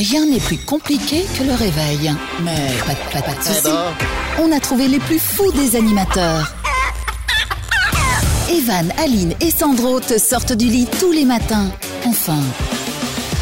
[0.00, 2.10] Rien n'est plus compliqué que le réveil.
[2.42, 3.76] Mais pas, de- pas, pas de soucis.
[4.42, 6.50] On a trouvé les plus fous des animateurs.
[8.50, 11.70] Evan, Aline et Sandro te sortent du lit tous les matins.
[12.06, 12.40] Enfin,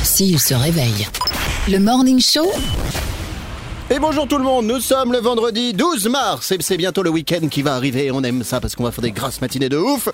[0.03, 1.07] s'ils se réveillent.
[1.69, 2.51] Le Morning Show,
[3.91, 7.11] Et bonjour tout le monde, nous sommes le vendredi 12 mars et c'est bientôt le
[7.11, 8.11] week-end qui va arriver.
[8.11, 10.09] On aime ça parce qu'on va faire des grasses matinées de ouf.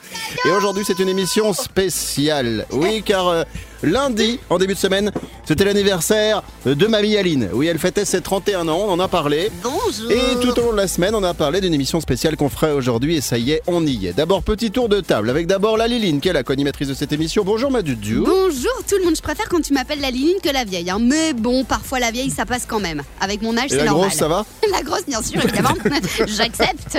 [0.45, 2.67] Et aujourd'hui c'est une émission spéciale.
[2.71, 3.43] Oui, car euh,
[3.85, 5.11] lundi, en début de semaine,
[5.47, 7.49] c'était l'anniversaire de mamie Aline.
[7.53, 9.51] Oui, elle fêtait ses 31 ans, on en a parlé.
[9.63, 10.11] Bonjour.
[10.11, 12.73] Et tout au long de la semaine, on a parlé d'une émission spéciale qu'on ferait
[12.73, 14.13] aujourd'hui et ça y est, on y est.
[14.13, 17.13] D'abord, petit tour de table avec d'abord la Liline qui est la co-animatrice de cette
[17.13, 17.45] émission.
[17.45, 18.21] Bonjour Madudu.
[18.25, 20.91] Bonjour tout le monde, je préfère quand tu m'appelles la Liline que la vieille.
[20.91, 20.99] hein.
[21.01, 23.03] Mais bon, parfois la vieille ça passe quand même.
[23.21, 24.09] Avec mon âge, c'est la normal.
[24.09, 25.75] grosse, ça va La grosse, bien sûr, évidemment.
[26.27, 26.99] J'accepte.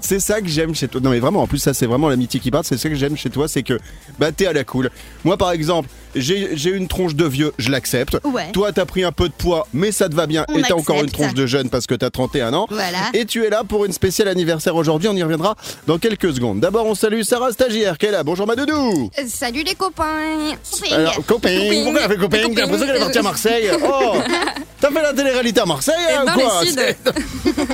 [0.00, 1.00] C'est ça que j'aime chez toi.
[1.00, 2.64] Non mais vraiment, en plus ça c'est vraiment l'amitié qui parle.
[2.64, 3.78] C'est ça que j'aime chez toi, c'est que
[4.18, 4.90] bah t'es à la cool.
[5.24, 8.16] Moi par exemple, j'ai j'ai une tronche de vieux, je l'accepte.
[8.24, 8.50] Ouais.
[8.52, 10.44] Toi t'as pris un peu de poids, mais ça te va bien.
[10.48, 12.66] On et t'as encore une tronche de jeune parce que t'as 31 ans.
[12.70, 13.10] Voilà.
[13.12, 15.08] Et tu es là pour une spéciale anniversaire aujourd'hui.
[15.08, 15.56] On y reviendra
[15.86, 16.60] dans quelques secondes.
[16.60, 18.22] D'abord on salue Sarah Stagiaire qui est là.
[18.22, 19.10] Bonjour Madoudou.
[19.18, 20.54] Euh, Salut les copains.
[20.90, 24.14] Alors, copain, pourquoi elle fait copain T'as l'impression qu'elle est partie à Marseille Oh
[24.80, 26.62] T'as fait la télé-réalité à Marseille hein, ou quoi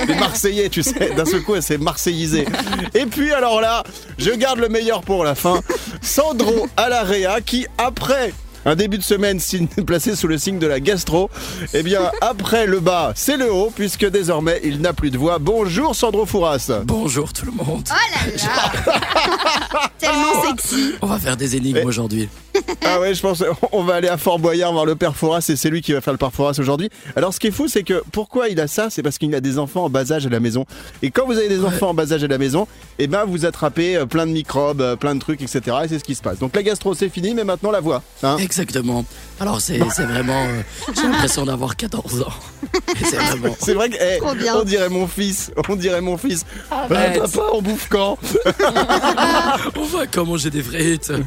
[0.07, 2.45] les Marseillais, tu sais, d'un seul coup, elle s'est marseillisée.
[2.93, 3.83] Et puis, alors là,
[4.17, 5.61] je garde le meilleur pour la fin.
[6.01, 8.30] Sandro Alaria, qui, après
[8.65, 9.39] un début de semaine
[9.85, 11.29] placé sous le signe de la gastro,
[11.73, 15.39] eh bien, après le bas, c'est le haut, puisque désormais, il n'a plus de voix.
[15.39, 16.71] Bonjour Sandro Fouras.
[16.85, 17.87] Bonjour tout le monde.
[17.89, 19.89] Oh là là.
[19.99, 20.93] Tellement sexy.
[21.01, 21.85] On va faire des énigmes Eh.
[21.85, 22.29] aujourd'hui.
[22.83, 25.55] Ah ouais, je pense on va aller à Fort Boyard voir le père Fouras et
[25.55, 26.89] c'est lui qui va faire le père Fouras aujourd'hui.
[27.15, 28.89] Alors ce qui est fou, c'est que pourquoi il a ça?
[28.89, 30.65] C'est parce qu'il a des enfants en bas âge à la maison.
[31.01, 32.67] Et quand vous avez des enfants en bas âge à la maison,
[32.99, 35.61] eh ben vous attrapez euh, plein de microbes, euh, plein de trucs, etc.
[35.85, 36.39] Et c'est ce qui se passe.
[36.39, 38.03] Donc la gastro c'est fini, mais maintenant la voix.
[38.23, 39.05] Hein Exactement.
[39.39, 40.43] Alors c'est c'est vraiment...
[40.45, 40.61] euh,
[40.93, 42.25] J'ai l'impression d'avoir 14 ans.
[42.99, 43.55] Et c'est vraiment...
[43.61, 44.55] c'est vrai que eh, Trop bien.
[44.57, 46.43] on dirait mon fils, on dirait mon fils.
[46.69, 47.17] Ah, Arrête.
[47.21, 48.17] papa, on bouffe quand?
[49.77, 51.11] On va quand manger des frites.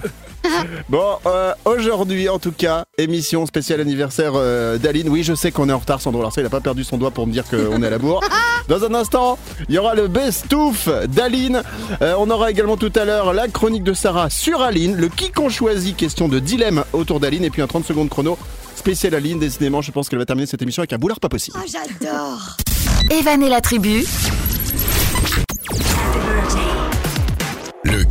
[0.89, 5.09] Bon, euh, aujourd'hui en tout cas, émission spéciale anniversaire euh, d'Aline.
[5.09, 7.11] Oui, je sais qu'on est en retard, Sandro Larsen, il a pas perdu son doigt
[7.11, 8.23] pour me dire qu'on est à la bourre.
[8.69, 9.39] Dans un instant,
[9.69, 11.63] il y aura le best-of d'Aline.
[12.03, 15.31] Euh, on aura également tout à l'heure la chronique de Sarah sur Aline, le qui
[15.31, 18.39] qu'on choisit, question de dilemme autour d'Aline, et puis un 30 secondes chrono
[18.77, 19.39] spécial Aline.
[19.39, 21.57] Décidément, je pense qu'elle va terminer cette émission avec un boulard pas possible.
[21.61, 22.57] Oh, j'adore.
[23.11, 24.05] Evan et la tribu,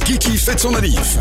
[0.05, 1.17] Kiki fête son manif.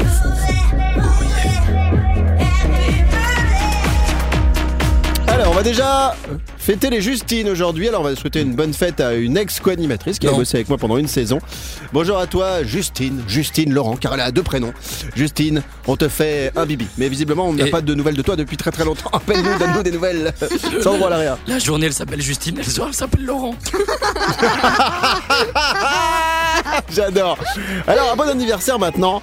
[5.29, 6.17] Alors, on va déjà
[6.63, 7.89] fêter les Justines aujourd'hui.
[7.89, 10.79] Alors, on va souhaiter une bonne fête à une ex-co-animatrice qui a bossé avec moi
[10.79, 11.41] pendant une saison.
[11.93, 13.21] Bonjour à toi, Justine.
[13.27, 14.73] Justine Laurent, car elle a deux prénoms.
[15.17, 16.87] Justine, on te fait un bibi.
[16.99, 19.11] Mais visiblement, on n'a Et- pas de nouvelles de toi depuis très très longtemps.
[19.13, 20.33] Appelle-nous, donne-nous des nouvelles.
[20.83, 21.37] Sandro à l'arrière.
[21.49, 23.57] La journée elle s'appelle Justine, elle soir elle s'appelle Laurent.
[26.93, 27.39] J'adore.
[27.87, 29.21] Alors, un bon anniversaire maintenant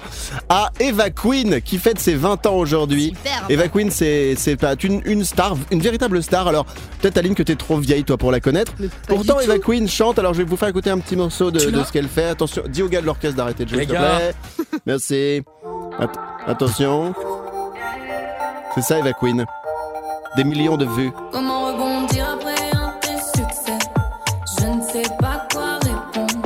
[0.48, 3.14] à Eva Queen qui fête ses 20 ans aujourd'hui.
[3.48, 6.46] Eva Queen, c'est c'est pas une, une star, une véritable star.
[6.48, 6.66] Alors,
[7.00, 8.72] peut-être Que t'es trop vieille toi pour la connaître.
[9.06, 9.60] Pourtant, Eva tout.
[9.70, 10.18] Queen chante.
[10.18, 12.24] Alors, je vais vous faire écouter un petit morceau de, ce qu'elle fait.
[12.24, 14.16] Attention, dis au gars de l'orchestre d'arrêter de jouer, s'il te gars.
[14.18, 14.34] plaît.
[14.84, 15.42] Merci.
[15.98, 17.14] At- attention.
[18.74, 19.44] C'est ça, Eva Queen.
[20.36, 21.12] Des millions de vues.
[21.32, 23.78] Comment rebondir après un tel succès?
[24.60, 26.42] Je ne sais pas quoi répondre.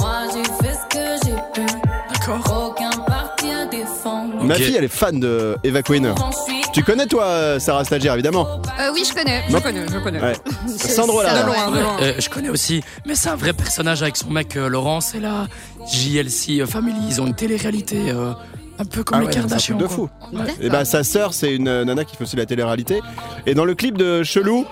[0.00, 1.66] Moi j'ai fait ce que j'ai pu.
[2.12, 2.68] D'accord.
[2.70, 4.42] Aucun parti à défendre.
[4.42, 6.12] Ma fille, elle est fan de Eva Queen.
[6.16, 8.48] Quand je suis Tu connais toi, Sarah Stagiaire, évidemment.
[8.80, 9.42] Euh, oui, je connais.
[9.48, 10.20] Je connais, je connais.
[10.20, 10.32] Ouais.
[10.78, 11.42] Sandro là.
[11.42, 11.96] de loin, de Ouais, loin.
[12.00, 15.20] euh, je connais aussi, mais c'est un vrai personnage avec son mec euh, Laurent, c'est
[15.20, 15.46] la
[15.86, 18.32] JLC Family, ils ont une télé-réalité euh,
[18.78, 19.76] un peu comme Ah les ouais, Kardashians.
[19.76, 20.08] de fou.
[20.32, 20.40] Ouais.
[20.60, 23.00] Et bah sa sœur c'est une euh, nana qui fait aussi la télé-réalité
[23.46, 24.64] et dans le clip de Chelou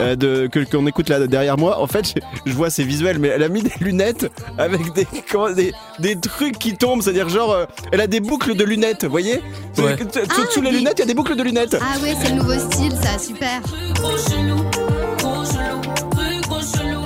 [0.00, 2.06] euh, de que qu'on écoute là derrière moi en fait
[2.46, 5.72] je, je vois ses visuels mais elle a mis des lunettes avec des comment, des,
[5.98, 9.40] des trucs qui tombent c'est-à-dire genre euh, elle a des boucles de lunettes vous voyez?
[9.78, 9.96] Ouais.
[10.34, 12.36] sous, sous les lunettes il y a des boucles de lunettes Ah ouais, c'est le
[12.36, 13.60] nouveau style, ça, super.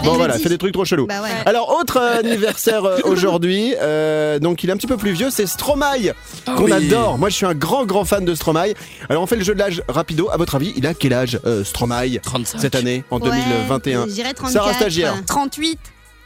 [0.06, 0.42] Bon voilà dit.
[0.42, 1.28] fait des trucs trop chelous Bah ouais.
[1.46, 5.30] alors autre euh, anniversaire euh, aujourd'hui euh, donc il est un petit peu plus vieux
[5.30, 6.12] c'est Stromae
[6.46, 6.72] Ah qu'on oui.
[6.72, 8.74] adore moi je suis un grand grand fan de Stromae
[9.08, 11.38] alors on fait le jeu de l'âge rapido à votre avis il a quel âge
[11.46, 12.58] euh, Stromae 35.
[12.60, 14.52] cette année en 2021 Ouais, Je dirais 34.
[14.52, 15.14] Sarah Stagiaire.
[15.26, 15.78] 38.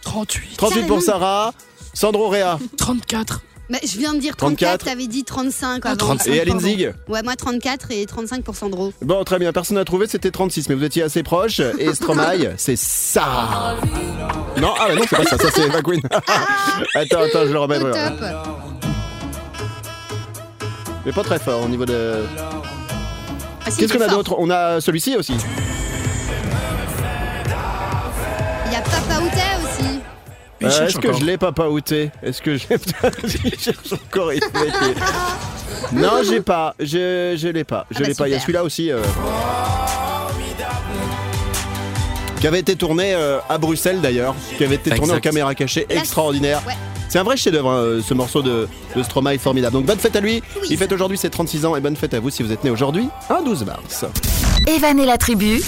[0.03, 0.57] 38.
[0.57, 1.53] 38 pour Sarah,
[1.93, 3.43] Sandro Réa 34.
[3.71, 4.79] Je viens de dire 34.
[4.79, 5.97] 34, t'avais dit 35 Ah, avant.
[5.97, 6.33] 35.
[6.33, 6.61] et Aline.
[6.61, 6.93] Zig?
[7.09, 8.93] Ouais, moi 34 et 35% pour Sandro.
[9.03, 11.61] Bon, très bien, personne n'a trouvé, c'était 36, mais vous étiez assez proche.
[11.79, 13.77] Et Stromae, c'est ça.
[14.61, 16.01] Non, ah ouais, non, c'est pas ça, ça c'est Eva Queen.
[16.95, 17.79] attends, attends, je le remets.
[21.07, 22.25] Mais pas très fort au niveau de.
[23.65, 24.35] Ah, si, Qu'est-ce qu'on a d'autre?
[24.39, 25.35] On a celui-ci aussi.
[28.67, 29.41] Il y a Papa Outé
[30.61, 31.21] Il Euh, cherche Est-ce que encore.
[31.21, 32.77] je l'ai pas outé Est-ce que je l'ai
[33.57, 36.75] Je cherche encore il fait Non, j'ai pas.
[36.79, 37.87] Je je l'ai pas.
[37.91, 38.29] Je Ah bah l'ai pas.
[38.29, 38.43] Il y a super.
[38.43, 38.91] celui-là aussi.
[38.91, 39.03] euh,
[42.41, 45.21] Qui avait été tourné euh, à Bruxelles d'ailleurs, qui avait été tourné en Exact.
[45.25, 46.63] caméra cachée, Là, extraordinaire.
[46.67, 46.75] ouais.
[47.09, 49.73] C'est un vrai chef-d'œuvre, hein, ce morceau de, de Stromae formidable.
[49.75, 50.43] Donc bonne fête à lui.
[50.63, 50.69] Oui.
[50.71, 52.71] Il fête aujourd'hui ses 36 ans et bonne fête à vous si vous êtes né
[52.71, 54.05] aujourd'hui, un 12 mars.
[54.69, 55.61] Evan et la tribu,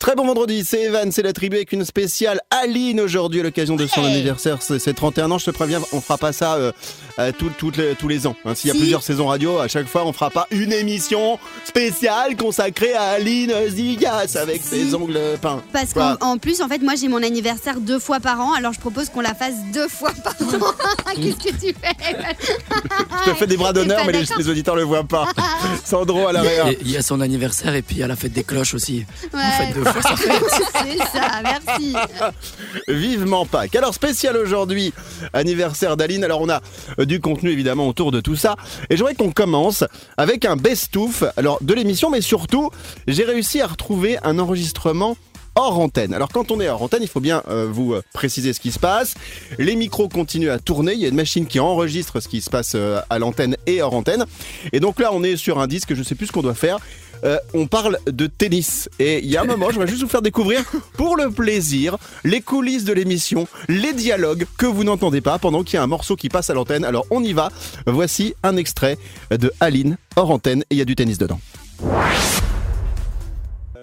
[0.00, 3.76] Très bon vendredi, c'est Evan, c'est la tribu avec une spéciale Aline aujourd'hui à l'occasion
[3.76, 4.14] de son Hey.
[4.14, 4.58] anniversaire.
[4.60, 6.72] C'est ses 31 ans, je te préviens, on fera pas ça euh,
[7.18, 8.34] euh, tout- les- tous les ans.
[8.46, 8.54] hein.
[8.54, 8.78] S'il y a Si.
[8.80, 13.52] plusieurs saisons radio, à chaque fois on fera pas une émission spéciale consacrée à Aline
[13.68, 14.68] Zigas avec Si.
[14.88, 15.62] ses ongles peints.
[15.72, 18.72] Parce qu'en en plus, en fait, moi j'ai mon anniversaire deux fois par an, alors
[18.72, 20.72] je propose qu'on la fasse deux fois par an.
[21.16, 22.16] Qu'est-ce que tu fais
[23.26, 25.26] Je te fais des bras d'honneur, mais les, les auditeurs le voient pas.
[25.84, 26.66] Sandro à Il y, a, l'arrière.
[26.82, 29.04] il y a son anniversaire et puis il y a la fête des cloches aussi.
[29.34, 29.40] Ouais.
[29.40, 31.94] En fait, deux C'est ça, merci.
[32.88, 33.76] Vivement Pâques.
[33.76, 34.92] Alors spécial aujourd'hui,
[35.32, 36.24] anniversaire d'Aline.
[36.24, 36.60] Alors on a
[36.98, 38.56] euh, du contenu évidemment autour de tout ça.
[38.90, 39.84] Et j'aimerais qu'on commence
[40.16, 42.70] avec un best-of alors, de l'émission, mais surtout,
[43.06, 45.16] j'ai réussi à retrouver un enregistrement
[45.54, 46.14] hors antenne.
[46.14, 48.70] Alors quand on est hors antenne, il faut bien euh, vous euh, préciser ce qui
[48.70, 49.14] se passe.
[49.58, 52.50] Les micros continuent à tourner, il y a une machine qui enregistre ce qui se
[52.50, 54.24] passe à l'antenne et hors antenne.
[54.72, 56.78] Et donc là, on est sur un disque, je sais plus ce qu'on doit faire.
[57.24, 60.08] Euh, on parle de tennis et il y a un moment, je vais juste vous
[60.08, 60.62] faire découvrir
[60.94, 65.74] pour le plaisir les coulisses de l'émission, les dialogues que vous n'entendez pas pendant qu'il
[65.74, 66.84] y a un morceau qui passe à l'antenne.
[66.84, 67.50] Alors on y va.
[67.86, 68.98] Voici un extrait
[69.30, 71.40] de Aline hors antenne et il y a du tennis dedans.
[71.82, 71.86] Euh,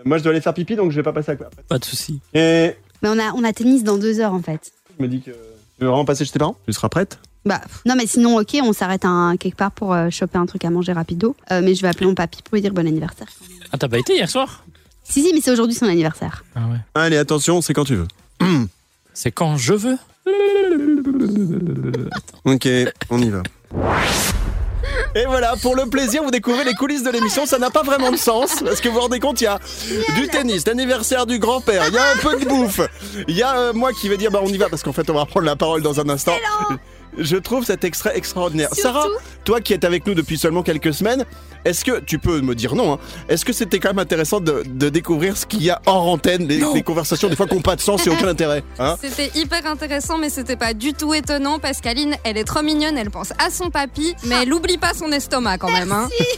[0.06, 1.50] Moi je dois aller faire pipi donc je vais pas passer à quoi.
[1.68, 2.20] Pas de souci.
[2.34, 2.72] Et
[3.02, 4.72] Mais on a, on a tennis dans deux heures en fait.
[4.98, 7.20] je me dis que tu veux vraiment passer chez tes parents Tu seras prête?
[7.46, 10.66] Bah, non, mais sinon, ok, on s'arrête un, quelque part pour euh, choper un truc
[10.66, 11.36] à manger rapido.
[11.52, 13.28] Euh, mais je vais appeler mon papy pour lui dire bon anniversaire.
[13.72, 14.64] Ah, t'as pas été hier soir?
[15.04, 16.44] Si, si, mais c'est aujourd'hui son anniversaire.
[16.56, 16.78] Ah ouais.
[16.96, 18.08] Allez attention, c'est quand tu veux.
[19.18, 19.98] C'est quand je veux?
[22.46, 22.68] Ok,
[23.10, 23.42] on y va.
[25.16, 27.46] Et voilà, pour le plaisir, vous découvrez les coulisses de l'émission.
[27.46, 29.60] Ça n'a pas vraiment de sens, parce que vous vous rendez compte, il y a
[30.16, 32.82] du tennis, l'anniversaire du grand-père, il y a un peu de bouffe,
[33.28, 35.10] il y a euh, moi qui vais dire, bah on y va, parce qu'en fait,
[35.10, 36.34] on va prendre la parole dans un instant.
[37.18, 38.70] Je trouve cet extrait extraordinaire.
[38.74, 39.08] Surtout- Sarah,
[39.44, 41.26] toi qui es avec nous depuis seulement quelques semaines,
[41.66, 44.64] est-ce que, tu peux me dire non, hein, est-ce que c'était quand même intéressant de,
[44.66, 47.62] de découvrir ce qu'il y a hors antenne, les, les conversations des fois qui n'ont
[47.62, 51.14] pas de sens et aucun intérêt hein C'était hyper intéressant, mais c'était pas du tout
[51.14, 54.78] étonnant parce qu'Aline, elle est trop mignonne, elle pense à son papy, mais elle oublie
[54.78, 55.92] pas son estomac quand même.
[55.92, 56.08] Hein.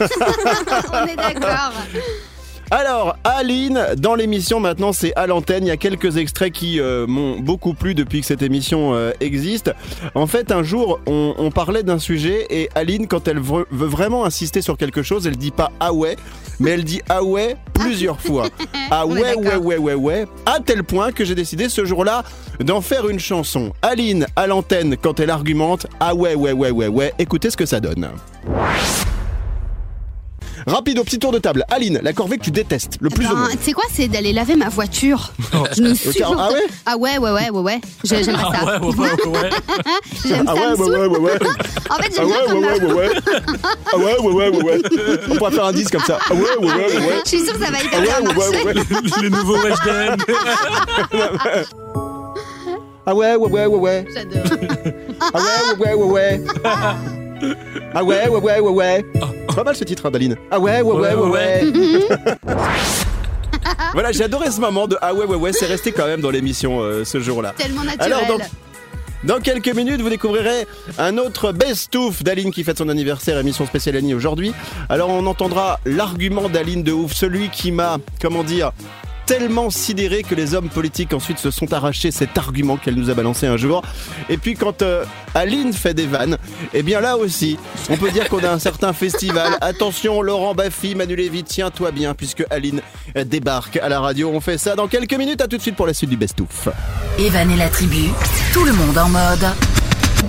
[0.92, 1.72] on est d'accord.
[2.70, 5.64] Alors, Aline, dans l'émission maintenant, c'est à l'antenne.
[5.64, 9.12] Il y a quelques extraits qui euh, m'ont beaucoup plu depuis que cette émission euh,
[9.20, 9.72] existe.
[10.14, 14.26] En fait, un jour, on, on parlait d'un sujet et Aline, quand elle veut, vraiment
[14.26, 16.16] insister sur quelque chose, elle dit pas ah ouais,
[16.60, 18.46] mais elle dit ah ouais plusieurs fois.
[18.90, 20.26] Ah ouais, ouais, ouais, ouais, ouais.
[20.46, 22.24] À tel point que j'ai décidé ce jour-là
[22.60, 23.74] d'en faire une chanson.
[23.82, 27.12] Aline, à l'antenne, quand elle argumente, ah ouais, ouais, ouais, ouais, ouais.
[27.18, 28.08] Écoutez ce que ça donne.
[30.68, 31.64] Rapide au petit tour de table.
[31.70, 33.50] Aline, la corvée que tu détestes le plus au Ben, monde.
[33.52, 35.32] tu sais quoi, c'est d'aller laver ma voiture.
[35.76, 37.80] Je Ok, supporte ah ouais Ah ouais, ouais, ouais, ouais, ouais.
[38.04, 38.58] J'ai- J'aime pas ça.
[38.62, 39.50] Ah ouais, ouais, ouais, ouais.
[40.26, 40.96] J'aime Ah ça, ouais, me ouais, saoule.
[40.98, 41.38] ouais, ouais, ouais.
[41.90, 43.20] En fait, Ah j'aime bien ouais, comme ouais, ouais, ouais, ouais.
[43.92, 44.80] Ah ouais, ouais, ouais, ouais, ouais.
[45.30, 46.18] On pourrait faire un disque comme ça.
[46.28, 47.20] Ah ouais, ouais, ouais, ouais, ouais.
[47.24, 48.64] Je suis sûre que ça va Ah hyper ouais, bien ouais, marcher.
[48.64, 49.22] ouais, ouais.
[49.22, 50.16] Le nouveau Weshden.
[53.06, 54.06] Ah ouais, ouais, ouais, ouais, ouais.
[54.14, 54.42] J'adore.
[55.32, 56.40] Ah ouais, ouais, ouais, ouais, ouais.
[57.94, 59.04] Ah ouais, ouais, ouais, ouais, ouais.
[59.48, 60.36] C'est pas mal ce titre, hein, d'Aline.
[60.50, 61.62] Ah ouais, ouais, ouais, ouais, ouais.
[63.92, 65.52] Voilà, j'ai adoré ce moment de Ah ouais, ouais, ouais.
[65.52, 67.54] C'est resté quand même dans l'émission euh, ce jour-là.
[67.56, 68.12] Tellement naturel.
[68.12, 68.42] Alors, donc,
[69.24, 70.66] Dans quelques minutes, vous découvrirez
[70.98, 74.52] un autre best-of d'Aline qui fête son anniversaire, émission spéciale Annie aujourd'hui.
[74.88, 78.70] Alors, on entendra l'argument d'Aline de ouf, celui qui m'a, comment dire,
[79.28, 83.14] tellement sidéré que les hommes politiques ensuite se sont arrachés cet argument qu'elle nous a
[83.14, 83.82] balancé un jour.
[84.30, 85.04] Et puis quand euh,
[85.34, 86.38] Aline fait des vannes,
[86.72, 87.58] eh bien là aussi,
[87.90, 89.58] on peut dire qu'on a un certain festival.
[89.60, 92.80] Attention, Laurent Baffy, Manu Lévy, tiens-toi bien puisque Aline
[93.18, 94.30] euh, débarque à la radio.
[94.32, 95.42] On fait ça dans quelques minutes.
[95.42, 96.68] À tout de suite pour la suite du best-of.
[97.18, 98.08] Evan et la tribu,
[98.54, 99.46] tout le monde en mode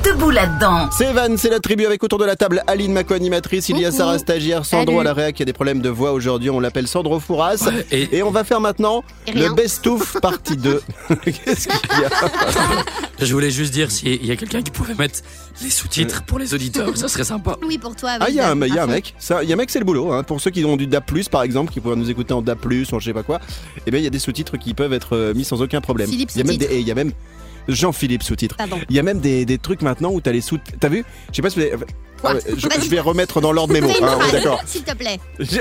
[0.03, 0.89] debout là-dedans.
[0.91, 3.85] C'est Van, c'est la tribu avec autour de la table Aline, ma co-animatrice, il y
[3.85, 3.91] a.
[3.91, 4.99] Sarah Stagiaire, Sandro Salut.
[4.99, 7.67] à la réa qui a des problèmes de voix aujourd'hui, on l'appelle Sandro Fouras.
[7.91, 9.03] Et- Et on va faire maintenant
[9.33, 10.81] le best-of partie 2.
[11.25, 12.09] Qu'est-ce qu'il y a
[13.19, 15.19] Je voulais juste dire s'il y a quelqu'un qui pouvait mettre
[15.61, 17.57] les sous-titres pour les auditeurs, ça serait sympa.
[17.65, 18.11] Oui, pour toi.
[18.19, 18.93] Ah, il y a un, Weshden, il y a à un fond.
[18.93, 20.11] mec, ça, il y a un mec, c'est le boulot.
[20.13, 20.23] hein.
[20.23, 22.99] Pour ceux qui ont du DAP+, par exemple, qui pourraient nous écouter en DAP+, ou
[22.99, 23.39] je sais pas quoi,
[23.85, 26.09] eh bien, il y a des sous-titres qui peuvent être euh, mis sans aucun problème.
[26.09, 27.11] Philippe il y a même des, et il y a même
[27.67, 28.55] Jean-Philippe sous-titres.
[28.57, 28.79] Pardon.
[28.89, 30.59] Il y a même des, des trucs maintenant où t'as les sous.
[30.79, 31.03] T'as vu?
[31.31, 31.85] Je sais pas si vous avez-
[32.23, 33.89] Ah ouais, je, je vais remettre dans l'ordre mes mots.
[34.01, 34.61] Hein, d'accord.
[34.65, 35.19] s'il te plaît.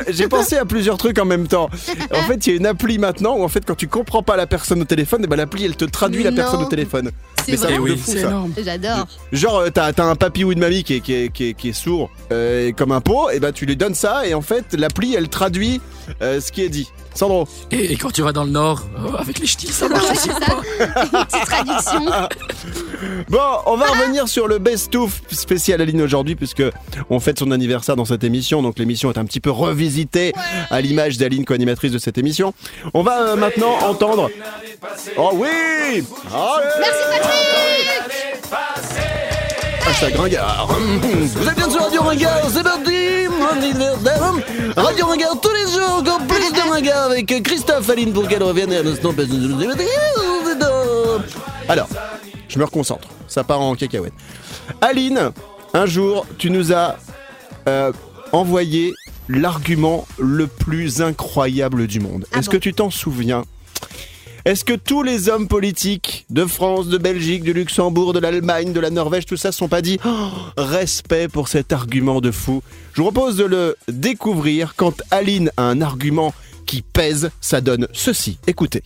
[0.09, 1.71] J'ai pensé à plusieurs trucs en même temps.
[2.15, 4.37] En fait, il y a une appli maintenant où en fait quand tu comprends pas
[4.37, 6.67] la personne au téléphone, et ben l'appli elle te traduit Mais la personne non.
[6.67, 7.11] au téléphone.
[7.45, 7.75] C'est Mais ça vrai.
[7.77, 8.29] Eh oui, fou, c'est ça.
[8.29, 8.53] énorme.
[8.63, 9.07] J'adore.
[9.33, 11.55] Genre euh, t'as t'as un papy ou une mamie qui est, qui est, qui est,
[11.55, 14.43] qui est sourd euh, comme un pot, et ben tu lui donnes ça et en
[14.43, 15.81] fait l'appli elle traduit
[16.23, 16.89] euh, ce qui est dit.
[17.15, 17.49] Sandro.
[17.73, 20.29] Et, et quand tu vas dans le nord, euh, avec les ch'tis, ça marche aussi.
[20.29, 21.01] c'est ça.
[21.05, 22.05] Une petite traduction.
[23.29, 26.73] Bon, on va revenir sur le best-of spécial Aline aujourd'hui puisque
[27.11, 30.33] on fête son anniversaire dans cette émission, donc l'émission est un petit peu revisitée
[30.71, 32.55] à l'image d'Aline, co-animatrice de cette émission.
[32.95, 34.31] On va euh, maintenant entendre.
[35.17, 35.49] Oh oui
[35.95, 37.39] Merci Patrick
[39.87, 40.69] Hashtag Ringard.
[40.69, 44.35] Vous êtes bien sur Radio Ringard, c'est parti mon anniversaire.
[44.77, 48.73] Radio Ringard tous les jours, encore plus de Ringard avec Christophe Aline pour qu'elle revienne
[48.73, 49.15] à l'instant.
[51.69, 51.89] Alors,
[52.49, 53.09] je me reconcentre.
[53.29, 54.15] Ça part en cacahuète.
[54.81, 55.33] Aline,
[55.75, 56.97] un jour, tu nous as
[57.69, 57.93] euh,
[58.33, 58.95] envoyé
[59.29, 62.27] l'argument le plus incroyable du monde.
[62.33, 63.45] Ah Est-ce bon que tu t'en souviens?
[64.45, 68.81] Est-ce que tous les hommes politiques de France, de Belgique, du Luxembourg, de l'Allemagne, de
[68.81, 72.63] la Norvège, tout ça, sont pas dit Oh, respect pour cet argument de fou?
[72.95, 76.33] Je vous propose de le découvrir quand Aline a un argument
[76.65, 78.39] qui pèse, ça donne ceci.
[78.47, 78.83] Écoutez.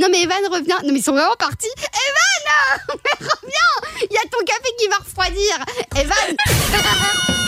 [0.00, 0.76] Non mais Evan revient.
[0.84, 1.68] Non mais ils sont vraiment partis.
[1.76, 5.64] Evan Mais reviens Il y a ton café qui va refroidir.
[5.96, 6.36] Evan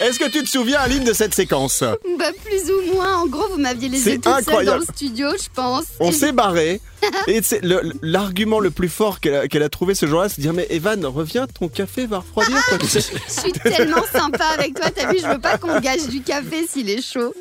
[0.00, 1.82] Est-ce que tu te souviens, Aline, de cette séquence?
[2.18, 3.18] Bah plus ou moins.
[3.18, 4.84] En gros, vous m'aviez laissé toute seule dans incroyable.
[4.88, 5.84] le studio, je pense.
[6.00, 6.80] On s'est barré.
[7.26, 10.66] Et le- l'argument le plus fort qu'elle a, trouvé ce jour-là, c'est de dire Mais
[10.70, 12.56] Evan, reviens, ton café va refroidir.
[12.88, 13.00] sais.
[13.28, 14.90] Je suis tellement sympa avec toi.
[14.90, 17.34] T'as vu, je veux pas qu'on gâche du café s'il est chaud.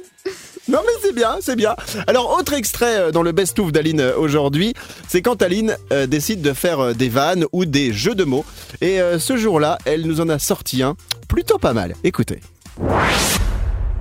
[0.70, 1.76] Non, mais c'est bien, c'est bien.
[2.08, 4.74] Alors, autre extrait euh, dans le best-of d'Aline euh, aujourd'hui,
[5.10, 8.46] c'est quand Aline euh, décide de faire des vannes ou des jeux de mots.
[8.82, 10.96] Et ce jour-là, elle nous en a sorti un
[11.28, 11.96] plutôt pas mal.
[12.04, 12.40] Écoutez.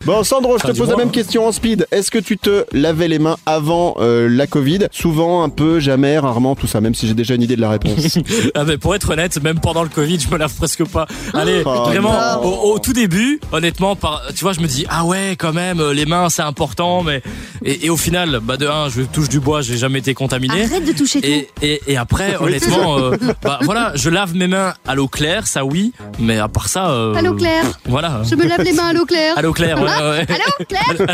[0.05, 1.87] Bon, Sandro, je te pose la même question en speed.
[1.93, 4.89] Est-ce que tu te lavais les mains avant euh, la Covid?
[4.91, 7.71] Souvent, un peu, jamais, rarement, tout ça, même si j'ai déjà une idée de la
[7.71, 8.19] réponse.
[8.55, 11.07] Ah mais pour être honnête, même pendant le Covid, je me lave presque pas.
[11.35, 15.05] Allez, Oh, vraiment, au, au tout début, honnêtement, par, tu vois, je me dis ah
[15.05, 17.23] ouais, quand même, euh, les mains c'est important, mais
[17.65, 20.65] et, et au final, bah de un, je touche du bois, j'ai jamais été contaminé.
[20.65, 21.27] Arrête de toucher tout.
[21.29, 25.47] Et, et, et après, honnêtement, euh, bah voilà, je lave mes mains à l'eau claire,
[25.47, 27.65] ça oui, mais à part ça, euh, À l'eau claire.
[27.87, 28.23] Voilà.
[28.29, 29.39] Je me lave les mains à l'eau claire.
[29.39, 30.27] À l'eau claire, ouais, ouais.
[30.29, 31.07] Allô, Claire.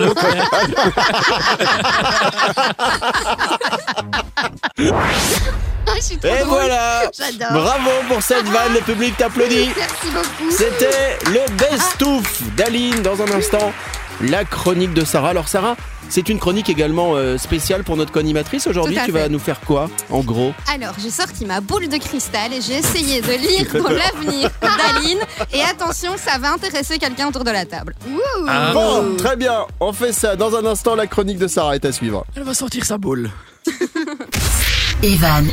[5.86, 6.48] Ah, Je suis trop Et drôle.
[6.48, 7.62] voilà J'adore.
[7.62, 10.50] Bravo pour cette vanne, le public t'applaudit Merci beaucoup.
[10.50, 13.72] C'était le best-of d'Aline dans un instant.
[14.20, 15.28] La chronique de Sarah.
[15.30, 15.76] Alors Sarah,
[16.08, 18.98] c'est une chronique également euh, spéciale pour notre co-animatrice aujourd'hui.
[19.04, 20.52] Tu vas nous faire quoi en gros?
[20.72, 25.20] Alors, j'ai sorti ma boule de cristal et j'ai essayé de lire dans l'avenir d'Aline.
[25.52, 27.94] Et attention, ça va intéresser quelqu'un autour de la table.
[28.48, 30.34] Ah, Bon, très bien, on fait ça.
[30.34, 32.24] Dans un instant, la chronique de Sarah est à suivre.
[32.34, 33.30] Elle va sortir sa boule.
[35.04, 35.46] Evan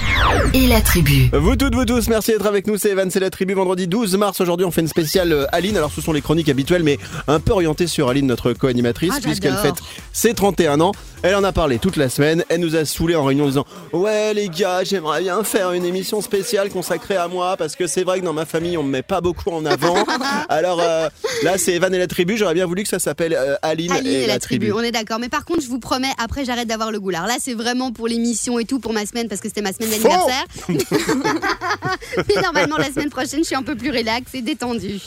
[0.55, 1.29] et la tribu.
[1.31, 2.77] Vous toutes, vous tous, merci d'être avec nous.
[2.77, 3.53] C'est Evan, c'est la tribu.
[3.53, 5.77] Vendredi 12 mars, aujourd'hui, on fait une spéciale euh, Aline.
[5.77, 6.97] Alors, ce sont les chroniques habituelles, mais
[7.27, 9.75] un peu orientées sur Aline, notre co-animatrice, Ah, puisqu'elle fête
[10.13, 10.93] ses 31 ans.
[11.25, 12.43] Elle en a parlé toute la semaine.
[12.49, 15.83] Elle nous a saoulés en réunion en disant Ouais, les gars, j'aimerais bien faire une
[15.83, 18.91] émission spéciale consacrée à moi, parce que c'est vrai que dans ma famille, on me
[18.91, 19.95] met pas beaucoup en avant.
[20.49, 21.09] Alors, euh,
[21.41, 22.37] là, c'est Evan et la tribu.
[22.37, 25.17] J'aurais bien voulu que ça s'appelle euh, Aline, Aline et la tribu, on est d'accord.
[25.17, 26.99] Mais par contre, je vous promets, après, j'arrête d'avoir le.
[27.09, 29.73] Alors là, c'est vraiment pour l'émission et tout, pour ma semaine, parce que c'était ma
[29.73, 30.45] semaine d'anniversaire.
[32.29, 35.01] Mais normalement, la semaine prochaine, je suis un peu plus relax et détendue.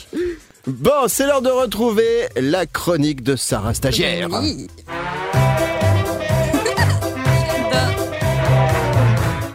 [0.67, 4.27] Bon, c'est l'heure de retrouver la chronique de Sarah Stagiaire.
[4.29, 4.67] Oui.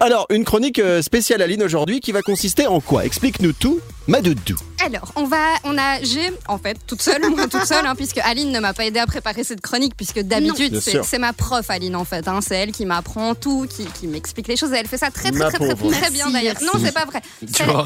[0.04, 3.06] Alors, une chronique euh, spéciale Aline aujourd'hui qui va consister en quoi?
[3.06, 4.54] Explique-nous tout, ma doudou.
[4.84, 8.18] Alors, on va, on a, j'ai en fait toute seule, moi toute seule, hein, puisque
[8.18, 11.96] Aline ne m'a pas aidé à préparer cette chronique, puisque d'habitude c'est ma prof Aline
[11.96, 14.88] en fait, hein, c'est elle qui m'apprend tout, qui, qui m'explique les choses, et elle
[14.88, 16.56] fait ça très très très très, très, bien d'ailleurs.
[16.61, 17.23] Non, c'est pas vrai.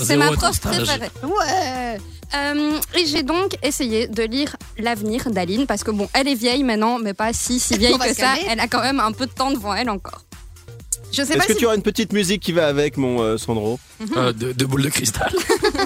[0.02, 1.10] C'est ma prof préférée.
[1.22, 1.98] Ouais.
[2.34, 6.64] Euh, et j'ai donc essayé de lire l'avenir d'Aline parce que bon, elle est vieille
[6.64, 8.34] maintenant, mais pas si si vieille que ça.
[8.48, 10.24] Elle a quand même un peu de temps devant elle encore.
[11.10, 13.20] Je sais Est-ce pas que si tu auras une petite musique qui va avec, mon
[13.22, 13.78] euh, Sandro
[14.16, 15.32] Euh, de, de boules de cristal.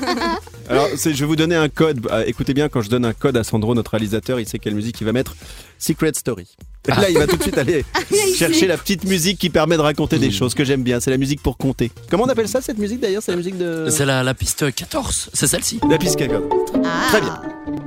[0.68, 2.06] Alors, c'est- je vais vous donner un code.
[2.10, 4.74] Euh, écoutez bien, quand je donne un code à Sandro, notre réalisateur, il sait quelle
[4.74, 5.34] musique il va mettre.
[5.78, 6.46] Secret Story.
[6.88, 9.76] Et Là, il va tout de suite aller il chercher la petite musique qui permet
[9.76, 11.00] de raconter des choses que j'aime bien.
[11.00, 11.90] C'est la musique pour compter.
[12.10, 13.22] Comment on appelle ça, cette musique d'ailleurs?
[13.22, 13.88] C'est la musique de...
[13.90, 15.80] C'est la, la piste 14, c'est celle-ci.
[15.88, 16.48] La piste cagole.
[16.84, 17.06] Ah.
[17.08, 17.40] Très bien.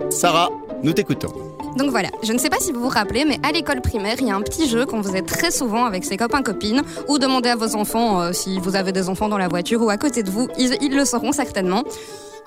[0.09, 0.49] Sarah,
[0.83, 1.54] nous t'écoutons.
[1.77, 4.27] Donc voilà, je ne sais pas si vous vous rappelez, mais à l'école primaire, il
[4.27, 7.55] y a un petit jeu qu'on faisait très souvent avec ses copains-copines, ou demandez à
[7.55, 10.29] vos enfants, euh, si vous avez des enfants dans la voiture ou à côté de
[10.29, 11.83] vous, ils, ils le sauront certainement.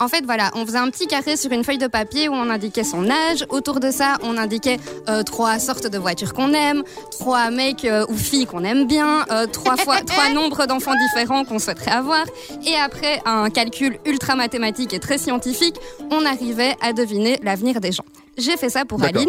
[0.00, 2.50] En fait, voilà, on faisait un petit carré sur une feuille de papier où on
[2.50, 3.44] indiquait son âge.
[3.48, 6.84] Autour de ça, on indiquait euh, trois sortes de voitures qu'on aime,
[7.18, 11.44] trois mecs euh, ou filles qu'on aime bien, euh, trois fois trois nombres d'enfants différents
[11.44, 12.24] qu'on souhaiterait avoir.
[12.64, 15.76] Et après un calcul ultra mathématique et très scientifique,
[16.12, 18.04] on arrivait à deviner l'avenir des gens.
[18.38, 19.02] J'ai fait ça pour.
[19.02, 19.28] Aline,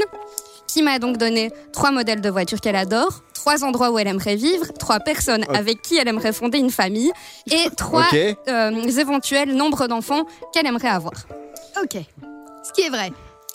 [0.67, 4.35] qui m'a donc donné trois modèles de voitures qu'elle adore, trois endroits où elle aimerait
[4.35, 7.11] vivre, trois personnes avec qui elle aimerait fonder une famille
[7.51, 8.05] et trois
[8.47, 10.23] euh, éventuels nombres d'enfants
[10.53, 11.13] qu'elle aimerait avoir.
[11.81, 11.97] Ok.
[12.63, 13.11] Ce qui est vrai.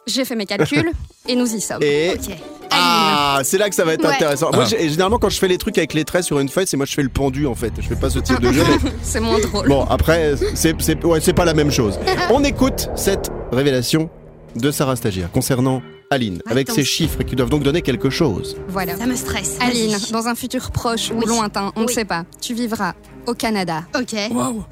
[0.07, 0.91] J'ai fait mes calculs
[1.29, 1.83] et nous y sommes.
[1.83, 2.37] Et Ok.
[2.73, 4.15] ah, c'est là que ça va être Ouais.
[4.15, 4.51] intéressant.
[4.53, 4.77] Moi, Ah.
[4.89, 6.95] généralement, quand je fais les trucs avec les traits sur une feuille, c'est moi je
[6.95, 7.73] fais le pendu en fait.
[7.81, 8.65] Je fais pas ce type de jeu.
[8.83, 9.69] mais- C'est moins drôle.
[9.69, 11.99] Bon, après, c'est ouais, c'est pas la même chose.
[12.31, 14.11] On écoute cette révélation
[14.57, 18.57] de Sarah Stagiaire concernant Aline, avec ses chiffres qui doivent donc donner quelque chose.
[18.69, 18.97] Voilà.
[18.97, 19.57] Ça me stresse.
[19.61, 21.95] Aline, dans un futur proche ou lointain, on ne Oui.
[21.95, 22.95] sait pas, tu vivras
[23.27, 23.85] au Canada.
[23.99, 24.15] Ok.
[24.31, 24.65] Waouh.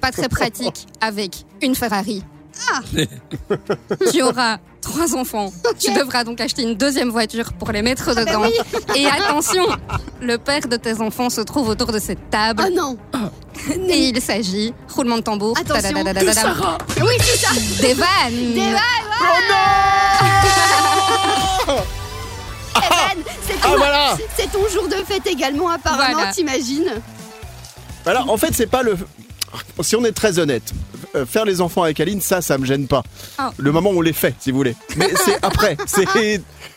[0.00, 2.22] Pas très pratique avec une Ferrari.
[2.72, 2.80] Ah.
[4.10, 5.52] tu auras trois enfants.
[5.78, 8.44] Tu devras donc acheter une deuxième voiture pour les mettre bah dedans.
[8.94, 9.66] Et attention,
[10.20, 12.62] le père de tes enfants se trouve autour de cette table.
[12.66, 12.96] Oh non.
[13.88, 17.52] Et il s'agit, roulement de tambour, Attention, tadadadadadadam, Oui, c'est ça.
[17.80, 18.54] des vannes.
[18.54, 18.82] Des vannes,
[22.76, 26.30] Evan, c'est Ah ton, voilà c'est ton jour de fête également, apparemment, Voilà.
[26.32, 26.90] t'imagines
[28.04, 28.96] Alors, en fait, c'est pas le.
[29.82, 30.72] Si on est très honnête,
[31.14, 33.02] euh, faire les enfants avec Aline, ça, ça me gêne pas.
[33.38, 33.52] Ah.
[33.56, 34.74] Le moment où on les fait, si vous voulez.
[34.96, 35.76] Mais c'est après.
[35.86, 36.04] C'est.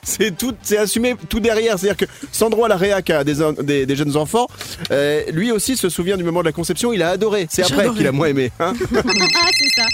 [0.01, 1.77] C'est tout, c'est assumé tout derrière.
[1.77, 4.47] C'est-à-dire que Sandro à la réac a des, des, des jeunes enfants.
[4.91, 6.93] euh, lui aussi se souvient du moment de la conception.
[6.93, 7.47] Il a adoré.
[7.49, 8.49] C'est après qu'il a moins aimé.
[8.61, 8.73] hein.
[8.93, 9.87] Ah, c'est ça.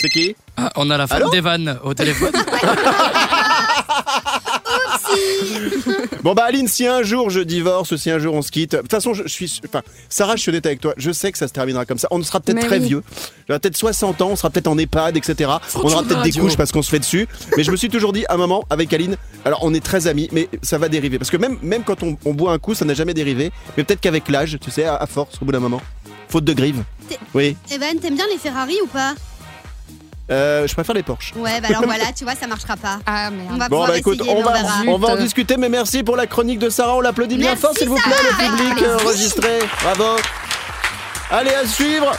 [0.00, 0.36] c'est qui?
[0.56, 1.30] Ah, on a la femme Allô?
[1.30, 2.32] d'Evan au téléphone.
[6.22, 8.78] Bon bah Aline, si un jour je divorce, si un jour on se quitte, de
[8.78, 11.38] toute façon je, je suis, enfin Sarah, je suis honnête avec toi, je sais que
[11.38, 12.08] ça se terminera comme ça.
[12.10, 12.86] On sera peut-être Mais très oui.
[12.88, 13.02] vieux,
[13.48, 15.50] j'aurai peut-être 60 ans, on sera peut-être en EHPAD, etc.
[15.62, 17.26] Faut on aura peut-être des couches parce qu'on se fait dessus.
[17.56, 20.06] Mais je me suis toujours dit, à un moment, avec Aline, alors on est très
[20.06, 21.18] amis, mais ça va dériver.
[21.18, 23.50] Parce que même, même quand on, on boit un coup, ça n'a jamais dérivé.
[23.76, 25.80] Mais peut-être qu'avec l'âge, tu sais, à, à force, au bout d'un moment,
[26.28, 26.82] faute de grive.
[27.08, 29.14] T'es- Oui, Evan, t'aimes bien les Ferrari ou pas?
[30.30, 31.32] Euh, je préfère les Porsche.
[31.36, 32.98] Ouais, bah alors voilà, tu vois, ça marchera pas.
[33.06, 33.58] Ah On merde.
[33.58, 36.26] va Bon bah écoute, essayer, on on va, on en discuter, mais merci pour la
[36.26, 39.06] chronique de Sarah, on l'applaudit bien fort s'il vous plaît, le public euh, Merci.
[39.06, 40.16] enregistré, bravo.
[41.30, 42.12] Allez à suivre,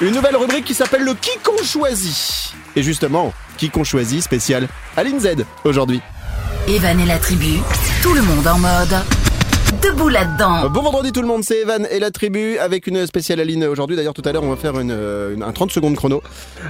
[0.00, 2.52] une nouvelle rubrique qui s'appelle le qui qu'on choisit.
[2.76, 6.00] Et justement, qui qu'on choisit spécial Aline Z aujourd'hui.
[6.68, 7.58] Evan et la tribu,
[8.02, 8.94] tout le monde en mode
[9.82, 10.64] debout là-dedans.
[10.64, 13.64] Euh, Bon vendredi tout le monde, c'est Evan et la tribu avec une spéciale Aline
[13.64, 13.96] aujourd'hui.
[13.96, 16.22] D'ailleurs tout à l'heure on va faire une, euh, une- un 30 secondes chrono,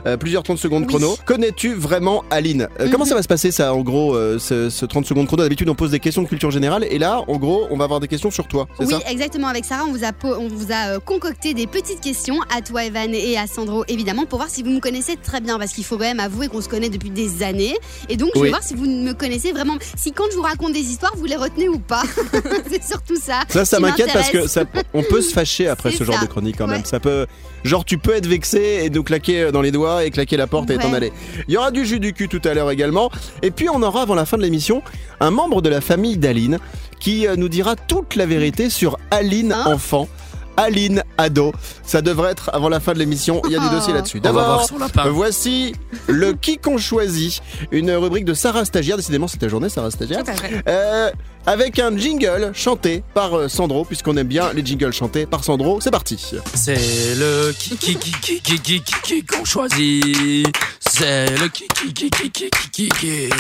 [0.06, 0.88] Euh, plusieurs 30 secondes Oui.
[0.88, 1.16] chrono.
[1.24, 2.68] Connais-tu vraiment Aline?
[2.80, 5.42] Euh, Comment ça va se passer ça en gros, euh, ce, ce 30 secondes chrono?
[5.42, 8.00] D'habitude on pose des questions de culture générale et là en gros on va avoir
[8.00, 8.98] des questions sur toi, Oui, ça?
[9.08, 9.48] exactement.
[9.48, 13.14] Avec Sarah, on vous a, on vous a concocté des petites questions à toi, Evan,
[13.14, 15.58] et à Sandro, évidemment, pour voir si vous me connaissez très bien.
[15.58, 17.74] Parce qu'il faut quand même avouer qu'on se connaît depuis des années.
[18.08, 18.44] Et donc, je Oui.
[18.46, 19.74] vais voir si vous me connaissez vraiment.
[19.96, 22.02] Si quand je vous raconte des histoires, vous les retenez ou pas?
[22.70, 23.40] C'est surtout ça.
[23.48, 24.62] Ça, ça qui m'inquiète parce que ça,
[24.94, 26.22] on peut se fâcher après ce genre ça.
[26.22, 26.80] de chronique quand même.
[26.82, 26.86] Ouais.
[26.86, 27.26] Ça peut,
[27.64, 30.70] genre, tu peux être vexé et nous claquer dans les doigts et claquer la porte
[30.70, 31.12] et t'en aller.
[31.48, 33.10] Il y aura du jus du cul tout à l'heure également.
[33.42, 34.82] Et puis, on aura avant la fin de l'émission
[35.20, 36.58] un membre de la famille d'Aline
[37.00, 40.08] qui euh, nous dira toute la vérité sur Aline Hein enfant.
[40.56, 41.52] Aline ado.
[41.84, 43.40] Ça devrait être avant la fin de l'émission.
[43.46, 43.74] Il y a des Oh.
[43.76, 44.18] dossiers là-dessus.
[44.18, 44.68] D'abord,
[45.12, 45.72] voici
[46.08, 47.40] le qui qu'on choisit.
[47.70, 48.96] Une rubrique de Sarah Stagiaire.
[48.96, 50.24] Décidément, c'est ta journée, Sarah Stagiaire.
[50.24, 50.60] Tout à fait.
[50.66, 51.10] Euh,
[51.48, 55.80] avec un jingle chanté par Sandro, puisqu'on aime bien les jingles chantés par Sandro.
[55.80, 56.22] C'est parti.
[56.54, 60.46] C'est le qui qui qui qui qui qui qu'on choisit.
[60.78, 63.30] C'est le qui qui qui qui qui qui qui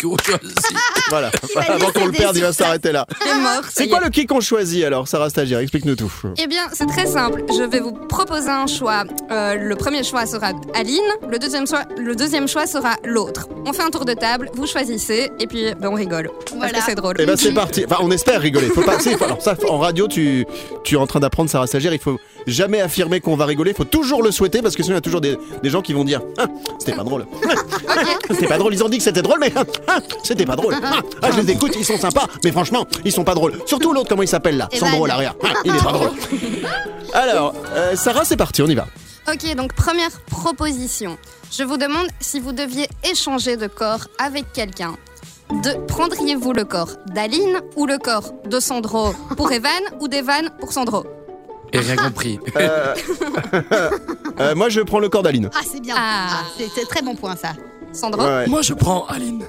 [0.00, 0.76] qu'on choisit.
[1.08, 1.32] Voilà.
[1.68, 3.06] Avant qu'on le perde, il va s'arrêter là.
[3.68, 6.12] C'est quoi le qui qu'on choisit alors, Sarah Stagiaire Explique-nous tout.
[6.36, 7.42] Eh bien, c'est très simple.
[7.48, 9.02] Je vais vous proposer un choix.
[9.30, 11.00] Le premier choix sera Aline.
[11.28, 13.48] Le deuxième choix, le deuxième choix sera l'autre.
[13.66, 14.48] On fait un tour de table.
[14.54, 16.30] Vous choisissez et puis on rigole.
[16.56, 16.80] Voilà.
[16.86, 17.16] C'est drôle
[17.48, 17.84] c'est parti.
[17.84, 18.68] Enfin, on espère rigoler.
[18.68, 18.98] Faut pas.
[19.00, 20.46] c'est- Alors ça, en radio, tu,
[20.84, 21.92] tu es en train d'apprendre Sarah Stagiaire.
[21.92, 23.70] Il faut jamais affirmer qu'on va rigoler.
[23.72, 25.82] Il faut toujours le souhaiter parce que sinon il y a toujours des, des gens
[25.82, 26.46] qui vont dire Ah,
[26.78, 27.26] c'était pas drôle.
[28.30, 28.74] c'était pas drôle.
[28.74, 29.52] Ils ont dit que c'était drôle, mais
[29.86, 30.74] ah, c'était pas drôle.
[30.82, 31.74] Ah, ah, je les écoute.
[31.78, 33.54] Ils sont sympas, mais franchement, ils sont pas drôles.
[33.66, 34.68] Surtout l'autre, comment il s'appelle là?
[34.72, 34.88] Evan.
[34.90, 35.34] Sandro à l'arrière.
[35.44, 36.10] Ah, il est pas drôle.
[37.14, 38.62] Alors, euh, Sarah, c'est parti.
[38.62, 38.86] On y va.
[39.32, 41.18] Ok, donc première proposition.
[41.50, 44.96] Je vous demande si vous deviez échanger de corps avec quelqu'un.
[45.50, 50.72] De, prendriez-vous le corps d'Aline ou le corps de Sandro pour Evan ou d'Evan pour
[50.72, 51.04] Sandro
[51.72, 52.38] Et rien compris.
[52.56, 52.94] Euh,
[54.40, 55.48] euh, moi, je prends le corps d'Aline.
[55.54, 55.94] Ah, c'est bien.
[55.96, 56.26] Ah.
[56.30, 57.52] Ah, c'est c'est très bon point, ça.
[57.92, 58.46] Sandro Ouais, ouais.
[58.46, 59.42] Moi, je prends Aline.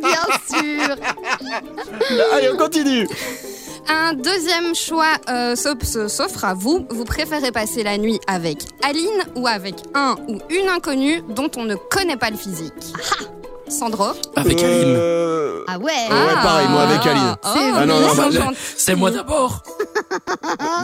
[0.00, 0.96] Bien sûr.
[2.32, 3.06] Allez, on continue.
[3.88, 6.86] Un deuxième choix euh, s'offre à vous.
[6.90, 11.64] Vous préférez passer la nuit avec Aline ou avec un ou une inconnue dont on
[11.64, 12.72] ne connaît pas le physique?
[13.74, 14.94] Sandro Avec Aline.
[14.96, 15.84] Euh, Ah ouais.
[16.10, 17.36] Ouais, pareil, moi, avec Aline.
[17.44, 18.50] Oh, Ah non, non, ils bah.
[18.76, 19.62] C'est moi d'abord.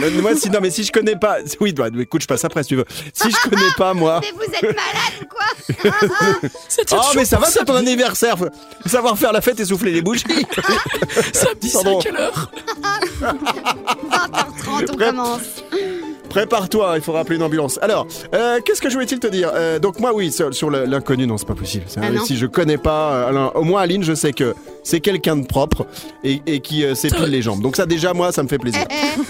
[0.21, 1.37] moi, si, non, mais si je connais pas.
[1.61, 2.85] Oui, bah, écoute, je passe après si tu veux.
[3.13, 4.21] Si je connais pas, moi.
[4.23, 5.47] Mais vous êtes malade quoi
[7.03, 8.37] Oh, mais ça va, c'est ton anniversaire.
[8.37, 10.25] Faut savoir faire la fête et souffler les bougies.
[11.33, 12.51] Samedi, c'est à quelle heure
[13.23, 15.41] 20h30 on Prêt commence.
[16.31, 17.79] Prépare-toi, il faut rappeler une ambulance.
[17.83, 21.37] Alors, euh, qu'est-ce que je voulais-il te dire Euh, Donc moi, oui, sur, l'inconnu, non,
[21.37, 21.85] c'est pas possible.
[22.01, 22.25] Ah non.
[22.25, 25.47] si je connais pas, euh, Alain- au moins Aline, je sais que c'est quelqu'un de
[25.47, 25.87] propre
[26.25, 27.61] et, et qui euh, s'épile les jambes.
[27.61, 28.85] Donc ça, déjà, moi, ça me fait plaisir.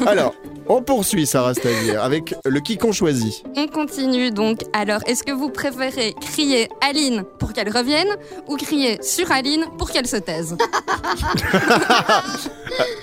[0.06, 0.34] Alors,
[0.68, 3.42] on poursuit, Sarah Stagiaire, avec le qui qu'on choisit.
[3.56, 4.60] On continue donc.
[4.72, 8.08] Alors, est-ce que vous préférez crier Aline pour qu'elle revienne
[8.46, 10.56] ou crier sur Aline pour qu'elle se taise?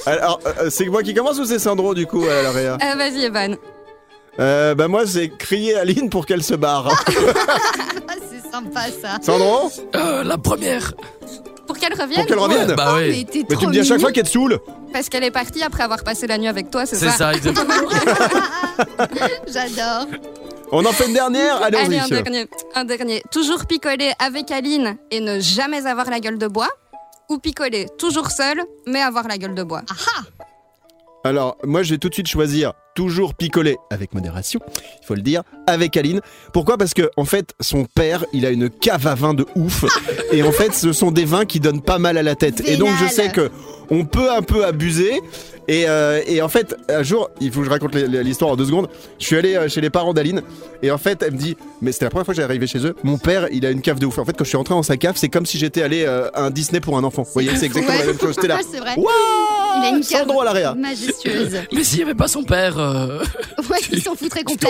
[0.06, 3.58] Alors, c'est moi qui commence ou c'est Sandro, du coup, à Euh, Vas-y, Evan.
[4.40, 6.90] Euh, Bah moi, c'est crier Aline pour qu'elle se barre.
[8.10, 9.18] Ah, c'est sympa ça.
[9.22, 10.94] Sandro Euh, La première.
[11.68, 13.10] Pour qu'elle revienne Pour qu'elle revienne Bah Oh, ouais.
[13.10, 14.00] mais t'es Mais trop tu me dis à chaque mignon.
[14.08, 14.60] fois qu'elle te saoule
[14.94, 17.34] Parce qu'elle est partie après avoir passé la nuit avec toi, c'est C'est ça ça,
[17.34, 17.74] exactement.
[19.48, 20.08] J'adore.
[20.72, 22.48] On en fait une dernière Allez, Allez, un y dernier.
[22.76, 23.22] Un dernier.
[23.32, 26.70] Toujours picoler avec Aline et ne jamais avoir la gueule de bois
[27.30, 29.82] ou picoler toujours seul mais avoir la gueule de bois
[31.24, 34.60] Alors, moi, je vais tout de suite choisir toujours picoler avec modération,
[35.04, 36.20] il faut le dire, avec Aline.
[36.52, 36.80] Pourquoi?
[36.80, 39.86] Parce que en fait, son père, il a une cave à vin de ouf,
[40.32, 42.68] et en fait, ce sont des vins qui donnent pas mal à la tête.
[42.68, 43.52] Et donc, je sais que
[43.92, 45.22] on peut un peu abuser.
[45.68, 48.66] Et, euh, et en fait, un jour, il faut que je raconte l'histoire en deux
[48.66, 48.88] secondes.
[49.20, 50.42] Je suis allé euh, chez les parents d'Aline,
[50.82, 52.96] et en fait, elle me dit, mais c'était la première fois que j'arrivais chez eux.
[53.04, 54.18] Mon père, il a une cave de ouf.
[54.18, 56.30] En fait, quand je suis rentré dans sa cave, c'est comme si j'étais allé euh,
[56.34, 57.24] à un Disney pour un enfant.
[57.24, 58.00] Vous voyez, c'est exactement Ouais.
[58.06, 58.36] la même chose.
[58.36, 58.60] J'étais là.
[58.72, 58.96] c'est vrai.
[58.98, 60.74] Il a une cave Sandro à l'area.
[60.74, 61.58] majestueuse.
[61.74, 62.80] Mais s'il n'y avait pas son père.
[62.80, 63.20] euh,
[63.70, 64.70] Ouais, il s'en foutrait complet.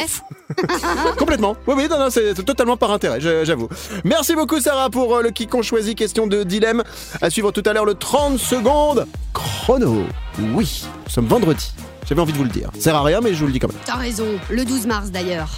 [1.17, 1.55] Complètement.
[1.67, 3.69] Oui, oui, non, non, c'est totalement par intérêt, j'avoue.
[4.03, 5.95] Merci beaucoup, Sarah, pour le qui qu'on choisit.
[5.97, 6.83] Question de dilemme.
[7.21, 10.03] À suivre tout à l'heure le 30 secondes chrono.
[10.39, 11.71] Oui, nous sommes vendredi.
[12.07, 12.69] J'avais envie de vous le dire.
[12.75, 13.77] Ça sert à rien, mais je vous le dis quand même.
[13.85, 14.25] T'as raison.
[14.49, 15.49] Le 12 mars d'ailleurs.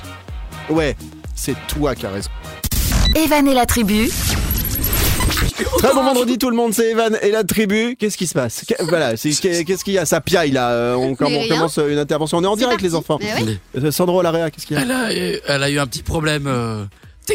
[0.70, 0.96] Ouais,
[1.36, 2.30] c'est toi qui as raison.
[3.15, 4.10] Evan et la tribu,
[5.80, 6.74] Très bon vendredi, tout le monde.
[6.74, 7.96] C'est Evan et la tribu.
[7.98, 10.06] Qu'est-ce qui se passe Voilà, c'est- qu'est- qu'est-ce qu'il y a?
[10.06, 10.70] Ça piaille là.
[10.72, 11.48] Euh, On, on rien.
[11.48, 12.38] commence une intervention.
[12.38, 12.86] On est en C'est direct, parti.
[12.86, 13.20] les enfants.
[13.22, 13.58] Mais.
[13.82, 14.84] Euh, Sandro à qu'est-ce qu'il y a?
[14.84, 15.12] Elle a,
[15.48, 16.86] elle a eu un petit problème euh,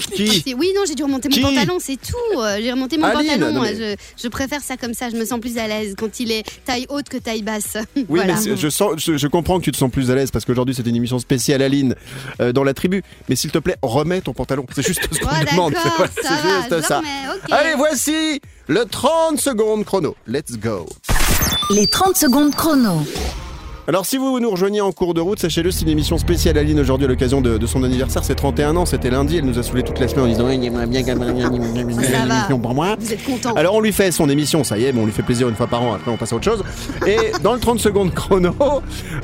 [0.01, 0.31] technique.
[0.31, 2.41] Qui C'est- Oui, non, j'ai dû remonter mon Qui pantalon, c'est tout.
[2.41, 3.63] Euh, J'ai remonté mon Aline, pantalon.
[3.63, 6.31] mais- je, je préfère ça comme ça, je me sens plus à l'aise quand il
[6.33, 7.77] est taille haute que taille basse.
[7.97, 8.35] Oui, voilà.
[8.35, 10.45] mais c'est- je, sens, je, je comprends que tu te sens plus à l'aise parce
[10.45, 11.95] qu'aujourd'hui c'était une émission spéciale Aline
[12.41, 13.03] euh, dans la tribu.
[13.29, 14.67] Mais s'il te plaît, remets ton pantalon.
[14.75, 15.75] C'est juste ce qu'on Oh, demande.
[15.83, 16.13] C'est voilà,
[16.69, 16.99] c'est juste ça.
[16.99, 17.09] remets.
[17.51, 20.17] Allez, voici le 30 secondes chrono.
[20.27, 20.87] Let's go.
[21.71, 23.03] les 30 secondes chrono.
[23.87, 26.81] Alors, si vous nous rejoignez en cours de route, sachez-le, c'est une émission spéciale Aline
[26.81, 28.25] aujourd'hui à l'occasion de, de son anniversaire.
[28.25, 29.37] C'est 31 ans, c'était lundi.
[29.37, 32.59] Elle nous a saoulé toute la semaine en disant Il aimerait bien gagner une émission
[32.61, 32.97] pour moi.
[32.99, 33.53] Vous êtes content.
[33.53, 35.55] Alors on lui fait son émission, ça y est, bon, on lui fait plaisir une
[35.55, 36.65] fois par an, après on passe à autre chose.
[37.07, 38.55] Et dans le 30 secondes chrono,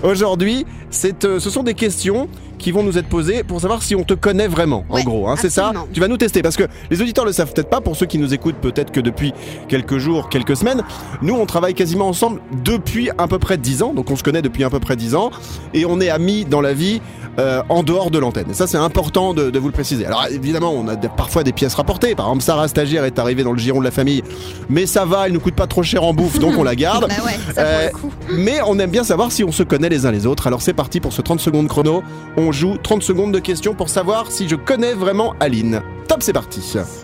[0.03, 3.95] aujourd'hui, c'est, euh, ce sont des questions qui vont nous être posées pour savoir si
[3.97, 5.29] on te connaît vraiment, en Ouais, gros.
[5.29, 5.73] Hein, c'est ça?
[5.95, 8.19] Tu vas nous tester, parce que les auditeurs le savent peut-être pas, pour ceux qui
[8.19, 9.33] nous écoutent peut-être que depuis
[9.69, 10.83] quelques jours, quelques semaines,
[11.23, 14.43] nous on travaille quasiment ensemble depuis à peu près 10 ans, donc on se connaît
[14.43, 15.31] depuis à peu près 10 ans,
[15.75, 17.01] et on est amis dans la vie
[17.39, 18.51] euh, en dehors de l'antenne.
[18.51, 20.05] Et ça c'est important de, de vous le préciser.
[20.07, 23.43] Alors évidemment, on a des- parfois des pièces rapportées, par exemple Sarah Stagiaire est arrivée
[23.45, 24.23] dans le giron de la famille,
[24.69, 27.09] mais ça va, elle nous coûte pas trop cher en bouffe, donc on la garde.
[27.09, 27.89] Bah ouais, ça Euh.
[28.33, 30.47] Mais on aime bien savoir si on se connaît les uns les autres.
[30.47, 32.03] Alors c'est parti pour ce 30 secondes chrono.
[32.37, 35.83] On joue 30 secondes de questions pour savoir si je connais vraiment Aline.
[36.09, 36.61] Top, c'est parti.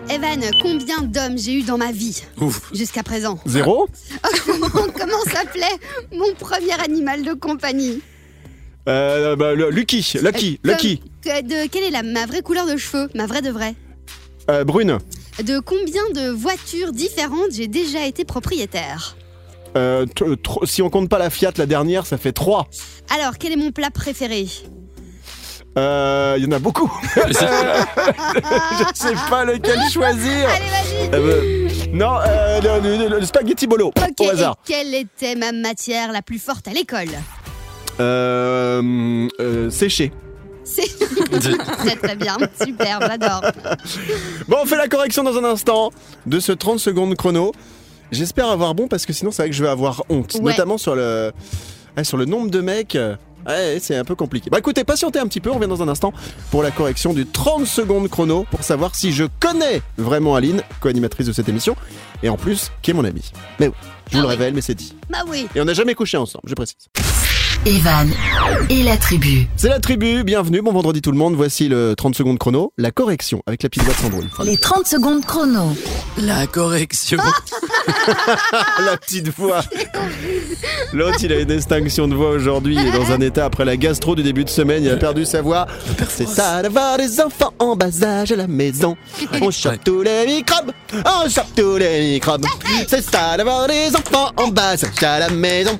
[0.09, 2.69] Evan, combien d'hommes j'ai eu dans ma vie Ouf.
[2.73, 3.39] jusqu'à présent?
[3.45, 3.87] Zéro
[4.45, 5.63] Comment s'appelait
[6.13, 8.01] mon premier animal de compagnie?
[8.87, 11.01] Euh, bah, le- Lucky, Lucky, Euh, Lucky.
[11.23, 13.75] que- de, Quelle est la, ma vraie couleur de cheveux Ma vraie de vraie
[14.49, 14.97] Euh, Brune.
[15.43, 19.17] De combien de voitures différentes j'ai déjà été propriétaire?
[19.75, 22.67] Euh, t- tro- si on compte pas la Fiat, la dernière, ça fait 3.
[23.13, 24.47] Alors, quel est mon plat préféré?
[25.77, 26.91] Euh, Il y en a beaucoup.
[27.15, 27.33] je
[28.95, 30.49] sais pas lequel choisir.
[30.49, 34.55] Allez, vas-y Euh, non, euh, le, le- le spaghetti bolo, Ok, au et hasard.
[34.65, 37.09] quelle était ma matière la plus forte à l'école?
[37.99, 40.11] Euh, euh, séché.
[40.63, 40.87] C'est
[41.77, 43.41] très très bien, super, j'adore.
[44.49, 45.91] Bon, on fait la correction dans un instant
[46.25, 47.53] de ce 30 secondes chrono.
[48.11, 50.51] J'espère avoir bon parce que sinon c'est vrai que je vais avoir honte, Ouais.
[50.51, 51.31] notamment sur le
[51.95, 52.97] ah, sur le nombre de mecs.
[53.47, 54.49] Ouais, c'est un peu compliqué.
[54.49, 56.11] Bah écoutez, patientez un petit peu, on revient dans un instant
[56.51, 61.27] pour la correction du 30 secondes chrono pour savoir si je connais vraiment Aline, co-animatrice
[61.27, 61.77] de cette émission,
[62.23, 63.31] et en plus, qui est mon amie.
[63.61, 63.73] Mais oui,
[64.11, 64.35] je vous Ah le oui.
[64.35, 64.93] révèle, mais c'est dit.
[65.09, 65.47] Bah oui.
[65.55, 66.75] Et on n'a jamais couché ensemble, je précise.
[67.65, 68.09] Evan
[68.69, 69.47] et la tribu.
[69.55, 72.91] C'est la tribu, bienvenue, bon vendredi tout le monde, voici le 30 secondes chrono, la
[72.91, 74.45] correction avec la petite voix de fois.
[74.45, 75.75] Les 30 secondes chrono.
[76.17, 77.17] La correction.
[78.85, 79.61] la petite voix.
[80.93, 82.75] L'autre, il a une extinction de voix aujourd'hui.
[82.75, 84.83] Il est dans un état après la gastro du début de semaine.
[84.83, 85.67] Il a perdu sa voix.
[86.09, 88.95] C'est ça d'avoir des enfants en bas âge à la maison.
[89.41, 90.71] On chope tous les microbes.
[90.93, 92.45] On chope tous les microbes.
[92.87, 95.77] C'est ça d'avoir des enfants en bas âge à la maison.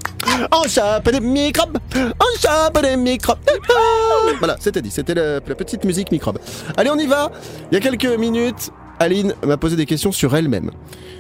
[0.51, 1.66] On chope des microbes.
[1.95, 3.37] On microbes.
[4.39, 4.91] Voilà, c'était dit.
[4.91, 6.39] C'était la, la petite musique microbe.
[6.75, 7.31] Allez, on y va.
[7.71, 10.71] Il y a quelques minutes, Aline m'a posé des questions sur elle-même.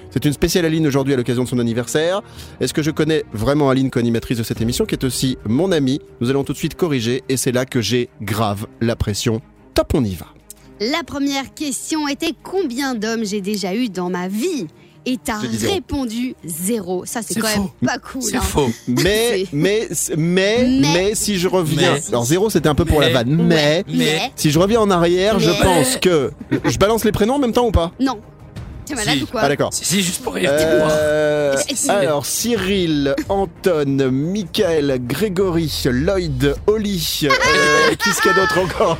[0.09, 2.21] C'est une spéciale Aline aujourd'hui à l'occasion de son anniversaire.
[2.59, 5.99] Est-ce que je connais vraiment Aline, co-animatrice de cette émission, qui est aussi mon amie?
[6.21, 9.41] Nous allons tout de suite corriger et c'est là que j'ai grave la pression.
[9.73, 10.27] Top, on y va.
[10.79, 14.67] La première question était combien d'hommes j'ai déjà eu dans ma vie?
[15.09, 17.05] Et t'as répondu zéro.
[17.05, 18.21] Ça, c'est quand même pas cool.
[18.21, 18.41] C'est hein.
[18.41, 18.69] faux.
[18.87, 21.93] Mais, mais, mais, mais, Mais- si je reviens.
[21.93, 23.41] Mais- Alors, zéro, c'était un peu pour la vanne.
[23.47, 24.31] Mais, Mais.
[24.35, 26.31] si je reviens en arrière, je pense que.
[26.65, 27.93] Je balance les prénoms en même temps ou pas?
[28.01, 28.19] Non.
[28.87, 29.23] T'es malade Si.
[29.23, 29.73] ou quoi Ah, d'accord.
[29.73, 30.49] Si, si, juste pour rire.
[30.53, 31.55] Euh,
[31.89, 38.97] alors Cyril, Anton, Michael, Grégory, Lloyd, Oli, euh, qui ce qu'il y a d'autre encore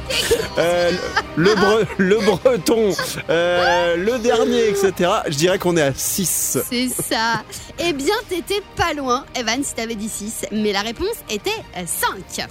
[0.58, 0.91] Euh,
[1.36, 2.89] le, bre- le breton,
[3.30, 5.10] euh, le dernier, etc.
[5.28, 6.58] Je dirais qu'on est à 6.
[6.69, 7.43] C'est ça.
[7.80, 10.45] Eh bien, t'étais pas loin, Evan, si t'avais dit 6.
[10.52, 11.50] Mais la réponse était
[11.86, 12.47] 5.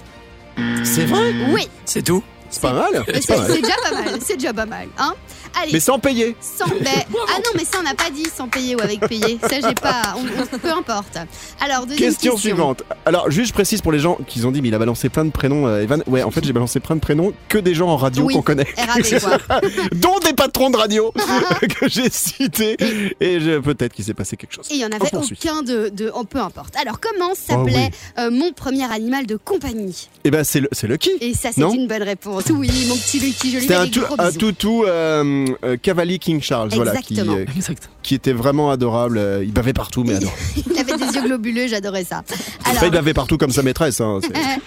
[0.83, 1.33] C'est vrai?
[1.49, 1.67] Oui.
[1.85, 2.23] C'est tout?
[2.49, 3.03] C'est pas mal.
[3.05, 3.51] C'est C'est pas mal.
[3.51, 4.19] c'est déjà pas mal.
[4.25, 4.87] C'est déjà pas mal.
[4.97, 5.13] Hein
[5.61, 5.73] Allez.
[5.73, 6.35] Mais sans payer.
[6.41, 6.65] Sans
[7.29, 9.37] Ah non, mais ça, on n'a pas dit sans payer ou avec payer.
[9.41, 10.15] Ça, j'ai pas.
[10.17, 10.21] on-
[10.55, 11.17] on- peu importe.
[11.59, 12.37] Alors, deuxième Question, question.
[12.49, 12.83] suivante.
[13.05, 15.25] Alors, juste je précise pour les gens qui ont dit, mais il a balancé plein
[15.25, 16.03] de prénoms, euh, Evan.
[16.07, 18.33] Ouais, en fait, j'ai balancé plein de prénoms que des gens en radio Oui.
[18.33, 18.67] qu'on connaît.
[18.77, 19.01] RAB,
[19.93, 21.13] dont des patrons de radio
[21.79, 22.75] que j'ai cités.
[23.19, 24.67] Et peut-être qu'il s'est passé quelque chose.
[24.69, 26.11] Et il y en avait aucun de, de.
[26.13, 26.75] oh, peu importe.
[26.79, 30.07] Alors, comment Oh, s'appelait euh, mon premier animal de compagnie?
[30.23, 31.11] Eh ben, c'est le, Lucky.
[31.19, 32.45] Et ça, c'est une bonne réponse.
[32.49, 33.85] Oui, mon petit Lucky, je lui C'était un,
[34.19, 35.23] un toutou euh,
[35.63, 37.37] euh, cavalier King Charles, voilà, qui, Exactement.
[37.37, 37.89] euh, Exact.
[38.03, 39.21] qui était vraiment adorable.
[39.43, 40.37] Il bavait partout, mais adorable.
[40.71, 42.23] Il avait des yeux globuleux, j'adorais ça.
[42.29, 44.01] Enfin, il Alors, bavait partout comme sa maîtresse.
[44.01, 44.19] hein,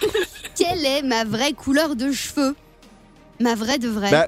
[0.57, 2.55] quelle est ma vraie couleur de cheveux?
[3.39, 4.11] Ma vraie de vraie.
[4.11, 4.27] Bah,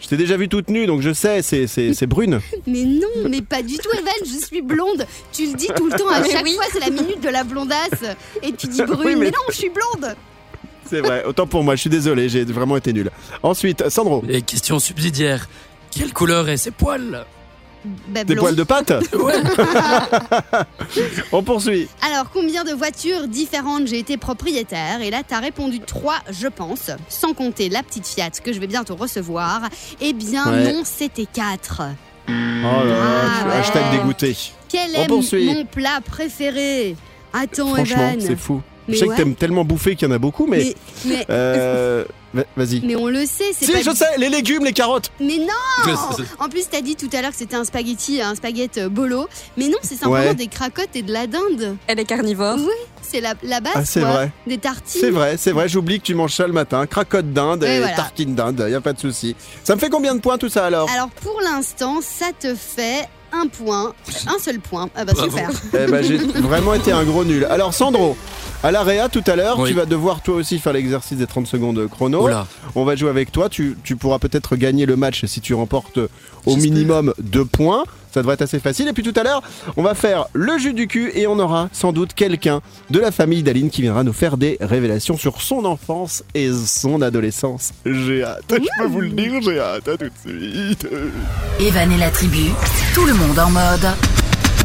[0.00, 2.40] je t'ai déjà vu toute nue, donc je sais, c'est- c'est c'est brune.
[2.66, 5.06] Mais non, mais pas du tout, Evan, je suis blonde.
[5.32, 6.54] Tu le dis tout le temps, à Mais chaque oui.
[6.54, 8.02] fois, c'est la minute de la blondasse.
[8.42, 9.30] Et tu dis brune, Oui, mais- mais...
[9.30, 10.14] non, je suis blonde.
[10.88, 13.10] C'est vrai, autant pour moi, je suis désolé, j'ai vraiment été nul.
[13.42, 15.48] Ensuite, Sandro, Et question subsidiaire.
[15.96, 17.24] Quelle couleur est ses poils
[18.08, 18.42] Bah, des blond.
[18.42, 18.62] poils de
[19.16, 19.34] Ouais.
[21.32, 21.88] On poursuit.
[22.02, 26.90] Alors, combien de voitures différentes j'ai été propriétaire Et là, t'as répondu 3, je pense,
[27.08, 29.62] sans compter la petite Fiat que je vais bientôt recevoir.
[30.00, 30.72] Eh bien, Ouais.
[30.72, 31.82] non, c'était 4.
[32.28, 32.96] Oh là là,
[33.44, 33.54] Ah, ouais.
[33.56, 34.36] hashtag dégoûté.
[34.68, 35.46] Quel On est poursuit.
[35.46, 36.96] mon plat préféré?
[37.32, 38.20] Attends, Franchement, Evan.
[38.20, 38.60] c'est fou.
[38.88, 39.16] Mais je sais ouais.
[39.16, 40.74] que t'aimes tellement bouffer qu'il y en a beaucoup, mais.
[41.04, 42.80] Mais, mais, euh, va- Vas-y.
[42.84, 45.10] mais on le sait, c'est Si, pas je sais, les légumes, les carottes.
[45.20, 45.92] Mais non
[46.38, 49.28] En plus, t'as dit tout à l'heure que c'était un spaghetti, un spaghetti euh, bolo.
[49.56, 50.34] Mais non, c'est simplement Ouais.
[50.34, 51.76] des cracottes et de la dinde.
[51.86, 52.56] Elle est carnivore.
[52.58, 52.64] Oui,
[53.08, 54.10] c'est la, la base, Ah, c'est quoi.
[54.12, 54.32] vrai.
[54.46, 55.00] Des tartines.
[55.00, 56.86] C'est vrai, c'est vrai, j'oublie que tu manges ça le matin.
[56.86, 57.94] Cracotte d'Inde et voilà.
[57.96, 59.36] tartine d'Inde, y a pas de souci.
[59.64, 60.88] Ça me fait combien de points tout ça alors?
[60.90, 63.92] Alors, pour l'instant, ça te fait un point.
[64.28, 64.88] Un seul point.
[64.96, 65.30] Ah bah Bravo.
[65.30, 65.50] super.
[65.74, 67.44] Eh ben, j'ai vraiment été un gros nul.
[67.50, 68.16] Alors Sandro,
[68.62, 69.70] à l'AREA tout à l'heure, Oui.
[69.70, 72.22] tu vas devoir toi aussi faire l'exercice des 30 secondes chrono.
[72.24, 72.46] Oula.
[72.76, 75.98] On va jouer avec toi, tu, tu pourras peut-être gagner le match si tu remportes
[75.98, 76.08] au
[76.46, 76.62] J'espère.
[76.62, 77.84] minimum deux points.
[78.16, 78.88] Ça devrait être assez facile.
[78.88, 79.42] Et puis tout à l'heure,
[79.76, 83.10] on va faire le jus du cul et on aura sans doute quelqu'un de la
[83.10, 87.74] famille d'Aline qui viendra nous faire des révélations sur son enfance et son adolescence.
[87.84, 89.86] J'ai hâte, je peux vous le dire, j'ai hâte.
[89.86, 90.88] À tout de suite.
[91.60, 92.52] Evan et la tribu,
[92.94, 93.86] tout le monde en mode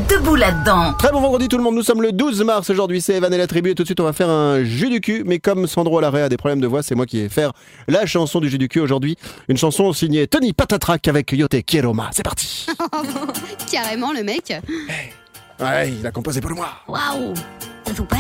[0.08, 0.94] debout là-dedans.
[0.94, 3.38] Très bon vendredi tout le monde, nous sommes le 12 mars aujourd'hui, c'est Evan et
[3.38, 3.72] la tribu.
[3.72, 6.02] Et tout de suite on va faire un jus du cul, mais comme Sandro à
[6.02, 7.52] l'arrêt a des problèmes de voix, c'est moi qui vais faire
[7.88, 12.10] la chanson du jus du cul aujourd'hui, une chanson signée Tony Patatrac avec Yote Kieroma,
[12.12, 12.68] c'est parti.
[13.72, 14.54] Carrément, le mec.
[15.60, 16.70] Ouais, il a composé pour moi.
[16.88, 17.34] Waouh.
[17.96, 18.18] Super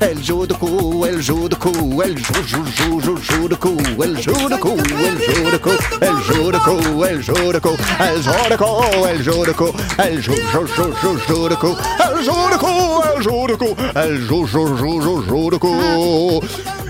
[0.00, 3.54] Elle joue de coup, elle joue de coup, elle joue, joue, joue, joue, joue de
[3.56, 7.52] coup, elle joue de coup, elle joue de coup, elle joue de coup, elle joue
[7.52, 11.18] de coup, elle joue de coup, elle joue de coup, elle joue, joue, joue, joue,
[11.26, 15.00] joue de coup, elle joue de coup, elle joue de coup, elle joue, joue, joue,
[15.02, 16.40] joue, joue de coup.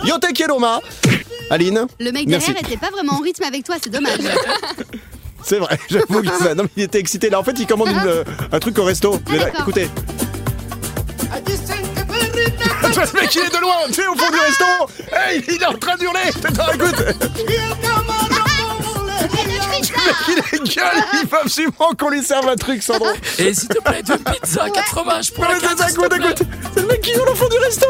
[0.05, 0.81] Yote Kieroma
[1.51, 4.19] Aline Le mec derrière était pas vraiment en rythme avec toi, c'est dommage.
[5.43, 7.31] C'est vrai, j'avoue va- non, il était excité.
[7.31, 9.19] Là, en fait, il commande une, euh, un truc au resto.
[9.31, 9.47] Mais là,
[12.97, 14.65] le mec il est de loin, tu sais, au fond du resto.
[15.13, 16.31] Hey, il est en train d'hurler.
[16.45, 16.95] Attends, écoute.
[20.29, 23.09] Il est gueule, il faut absolument qu'on lui serve un truc, Sandro.
[23.39, 26.09] Et s'il te plaît, deux pizzas, quatre fromages pour Non, la carte, s'il te écoute,
[26.09, 26.31] plaît.
[26.31, 26.43] écoute.
[26.75, 27.87] C'est le mec qui hurle au fond du resto.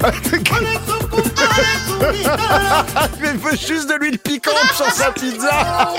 [3.20, 5.90] Mais il veut juste de l'huile piquante sur sa pizza.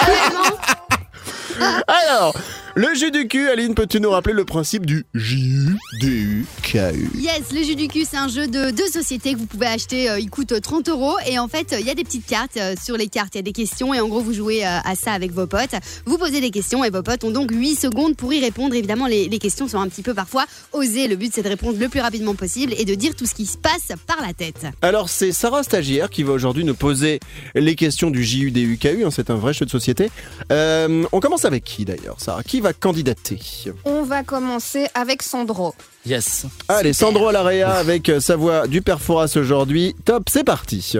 [1.88, 2.33] Alors,
[2.75, 7.75] le jus du cul, Aline, peux-tu nous rappeler le principe du J-U-D-U-K-U Yes, le jus
[7.75, 10.10] du cul, c'est un jeu de, de société que vous pouvez acheter.
[10.10, 11.15] euh, il coûte 30 euros.
[11.27, 12.58] Et en fait, il y a des petites cartes.
[12.58, 13.93] euh, sur les cartes, il y a des questions.
[13.93, 15.75] Et en gros, vous jouez euh, à ça avec vos potes.
[16.05, 18.73] Vous posez des questions et vos potes ont donc 8 secondes pour y répondre.
[18.75, 21.08] Évidemment, les, les questions sont un petit peu parfois osées.
[21.08, 23.45] Le but, c'est de répondre le plus rapidement possible et de dire tout ce qui
[23.45, 24.65] se passe par la tête.
[24.82, 27.19] Alors, c'est Sarah Stagiaire qui va aujourd'hui nous poser
[27.55, 29.03] les questions du J-U-D-U-K-U.
[29.05, 30.10] hein, c'est un vrai jeu de société.
[30.51, 32.43] Euh, on commence avec qui d'ailleurs, Sarah?
[32.43, 33.39] Qui va candidater
[33.86, 35.74] On va commencer avec Sandro.
[36.06, 36.45] Yes.
[36.67, 39.95] Allez, Sandro Alaria avec euh, sa voix du père Fouras aujourd'hui.
[40.06, 40.93] Top, c'est parti.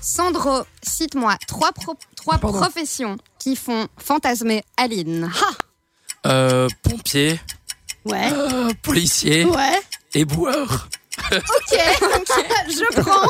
[0.00, 5.30] Sandro, cite-moi trois, pro- trois professions qui font fantasmer Aline.
[6.26, 7.38] Euh, pompier,
[8.04, 8.30] Ouais.
[8.32, 9.80] euh, policier, Ouais.
[10.14, 10.88] éboueur.
[11.32, 11.78] Ok.
[12.68, 13.28] Je prends.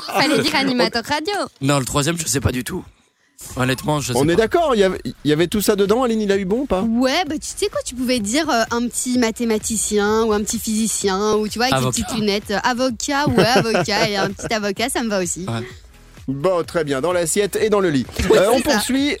[0.20, 1.34] Fallait dire animateur radio.
[1.60, 2.84] Non, le troisième, je sais pas du tout.
[3.56, 4.32] Honnêtement, je sais On pas.
[4.32, 6.44] est d'accord, il y avait- il y avait tout ça dedans, Aline, il a eu
[6.44, 6.82] bon ou pas?
[6.82, 10.58] Ouais, bah tu sais quoi, tu pouvais dire euh, un petit mathématicien ou un petit
[10.58, 11.96] physicien ou tu vois avec Avocat.
[11.98, 12.50] des petites lunettes.
[12.50, 15.44] Euh, Avocat, ouais, avocat et un petit avocat, ça me va aussi.
[15.46, 15.66] Ouais.
[16.28, 18.06] Bon, très bien, dans l'assiette et dans le lit.
[18.32, 18.70] Euh, on c'est ça.
[18.72, 19.16] poursuit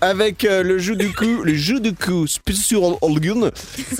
[0.00, 3.50] avec euh, le jeu du coup, le jeu du coup Special Organ.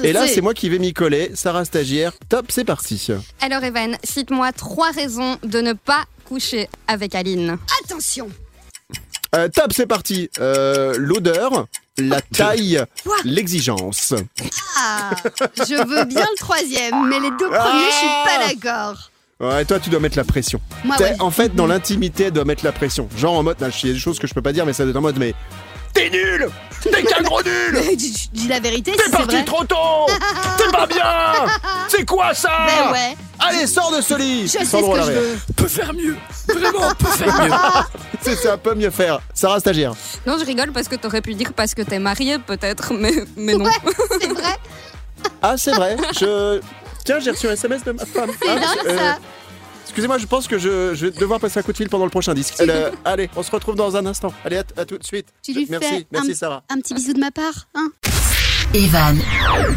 [0.03, 1.33] Et là, c'est moi qui vais m'y coller.
[1.35, 3.09] Sarah Stagiaire, top, c'est parti.
[3.41, 7.59] Alors Evan, cite-moi trois raisons de ne pas coucher avec Aline.
[7.85, 8.29] Attention.
[9.35, 10.31] Euh, top, c'est parti.
[10.41, 11.67] Euh, L'odeur,
[11.99, 12.83] la taille,
[13.25, 14.15] l'exigence.
[14.79, 15.11] Ah,
[15.57, 19.11] je veux bien le troisième, mais les deux premiers, je suis pas d'accord.
[19.39, 20.61] Ouais, toi, tu dois metêtre la pression.
[20.85, 21.15] Moi, ouais.
[21.21, 23.07] En fait, dans l'intimité, elle doit mettre la pression.
[23.19, 24.85] Genre en mode, il y a des choses que je peux pas dire, mais ça
[24.85, 25.35] doit être en mode, mais
[25.97, 26.49] t'es nul
[26.83, 29.45] T'es qu'un gros nul Mais dis, dis la vérité, T'es parti vrai.
[29.45, 30.07] trop tôt
[30.59, 31.05] T'es pas bien
[31.89, 35.03] C'est quoi ça Ben ouais, Allez, sors de ce lit je sais ce Sandro que
[35.03, 35.21] je Larrea.
[35.21, 35.37] veux.
[35.57, 36.17] peut faire mieux.
[36.49, 37.51] Vraiment, peut faire mieux.
[38.23, 39.19] C'est ça, peut mieux faire.
[39.35, 39.93] Sarah Stagiaire.
[40.27, 43.55] Non, je rigole parce que t'aurais pu dire parce que t'es mariée peut-être, mais, mais
[43.55, 43.69] non.
[44.21, 44.57] C'est vrai,
[45.43, 45.97] Ah, c'est vrai.
[46.19, 46.61] Je.
[47.05, 48.31] Tiens, j'ai reçu un SMS de ma femme.
[48.41, 49.19] c'est Ah, dingue euh, ça.
[49.97, 52.11] Excusez-moi, je pense que je, je vais devoir passer un coup de fil pendant le
[52.11, 52.61] prochain disque.
[52.61, 54.31] Euh, allez, on se retrouve dans un instant.
[54.45, 55.29] Allez, à, à tout de suite.
[55.43, 56.63] Tu lui merci, fais merci un- Sarah.
[56.69, 57.89] Un petit bisou de ma part, hein
[58.75, 59.19] Evan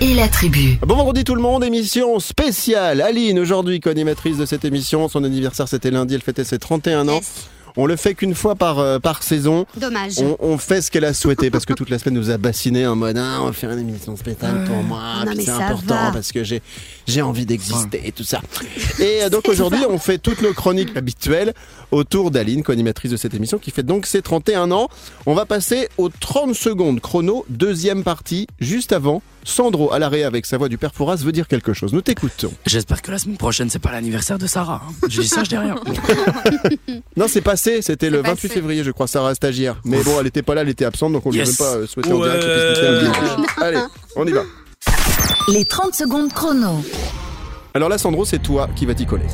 [0.01, 0.77] et la tribu.
[0.86, 2.99] Bon vendredi tout le monde, émission spéciale.
[2.99, 5.08] Aline, aujourd'hui, co-animatrice de cette émission.
[5.08, 7.13] Son anniversaire, c'était lundi, elle fêtait ses 31 ans.
[7.15, 7.47] Yes.
[7.82, 9.65] On le fait qu'une fois par, euh, par saison.
[9.78, 10.15] Dommage.
[10.20, 12.86] On, on fait ce qu'elle a souhaité parce que toute la semaine nous a bassiné
[12.86, 15.52] en mode ah, on va faire une émission spéciale pour moi Non, puis mais c'est
[15.52, 16.12] ça important va.
[16.12, 16.62] parce que j'ai
[17.08, 18.42] j'ai envie d'exister et tout ça.
[19.00, 21.54] Et euh, donc aujourd'hui on fait toutes nos chroniques habituelles
[21.92, 24.89] autour d'Aline, co-animatrice de cette émission qui fait donc ses 31 ans.
[25.26, 29.22] On va passer aux 30 secondes chrono, deuxième partie, juste avant.
[29.43, 31.93] Sandro à l'arrêt avec sa voix du père Fouras veut dire quelque chose.
[31.93, 32.52] Nous t'écoutons.
[32.65, 34.82] J'espère que la semaine prochaine, c'est pas l'anniversaire de Sarah.
[34.88, 34.93] hein.
[35.10, 35.75] Je dis ça, je dis rien.
[37.17, 38.54] Non, c'est passé, c'était le C'est 28 passé.
[38.54, 39.78] février, je crois, Sarah stagiaire.
[39.84, 41.75] Mais bon, elle était pas là, elle était absente, donc on lui a même pas
[41.75, 42.43] euh, souhaité en direct.
[42.43, 42.49] Ouais.
[42.49, 43.45] qu'elle puisse nous faire un bisou.
[43.62, 43.80] Allez,
[44.15, 44.41] on y va.
[45.49, 46.84] Les 30 secondes chrono.
[47.73, 49.25] Alors là, Sandro, c'est toi qui vas t'y coller.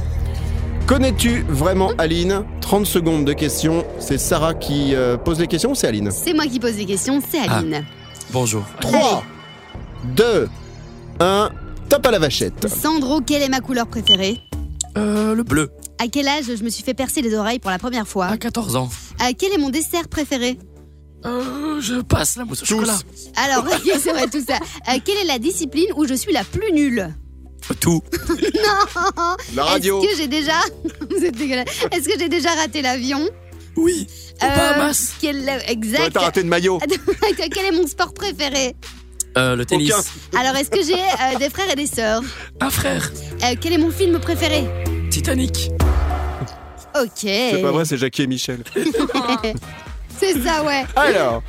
[0.87, 2.43] Connais-tu vraiment Aline?
[2.61, 3.85] 30 secondes de questions.
[3.99, 6.11] C'est Sarah qui euh, pose les questions ou c'est Aline?
[6.11, 7.83] C'est moi qui pose les questions, c'est Aline.
[8.31, 8.63] Bonjour.
[8.81, 9.23] 3,
[10.15, 10.47] 2,
[11.19, 11.49] 1,
[11.89, 12.67] top à la vachette.
[12.67, 14.39] Sandro, quelle est ma couleur préférée
[14.97, 17.79] Euh, le bleu, À quel âge je me suis fait percer les oreilles pour la
[17.79, 18.89] première fois à 14 ans.
[19.21, 20.57] Euh, Quel est mon dessert préféré
[21.25, 22.97] Euh, je passe la mousse au chocolat.
[23.35, 24.55] Alors, ok, c'est vrai tout ça.
[24.89, 27.13] Euh, quelle est la discipline où je suis la plus nulle
[27.79, 28.01] Tout.
[29.55, 30.01] La radio.
[30.03, 30.59] Est-ce que j'ai déjà...
[31.09, 31.65] Vous êtes dégueulasse.
[31.91, 33.27] Est-ce que j'ai déjà raté l'avion
[33.75, 34.05] Oui.
[34.41, 35.13] Au Euh, Bahamas.
[35.19, 35.37] quel...
[35.43, 36.11] Ouais, Exact.
[36.13, 36.79] T'as raté de maillot.
[37.37, 38.75] quel est mon sport préféré
[39.37, 39.91] Euh, le tennis.
[39.91, 40.39] Aucun.
[40.39, 42.21] Alors, est-ce que j'ai euh, des frères et des sœurs
[42.61, 43.11] Un frère.
[43.43, 44.65] Euh, Quel est mon film préféré
[45.09, 45.71] Titanic.
[46.99, 47.09] Ok.
[47.21, 48.63] C'est pas vrai, c'est Jackie et Michel.
[50.17, 50.85] C'est ça, ouais.
[50.95, 51.43] Alors,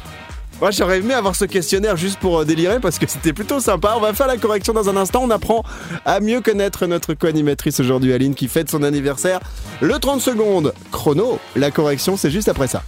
[0.61, 3.95] moi j'aurais aimé avoir ce questionnaire juste pour euh, délirer parce que c'était plutôt sympa.
[3.97, 5.23] On va faire la correction dans un instant.
[5.23, 5.63] On apprend
[6.05, 9.39] à mieux connaître notre co-animatrice aujourd'hui, Aline, qui fête son anniversaire.
[9.81, 12.83] Le 30 secondes chrono, la correction, c'est juste après ça.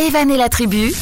[0.00, 0.92] Evan et la tribu.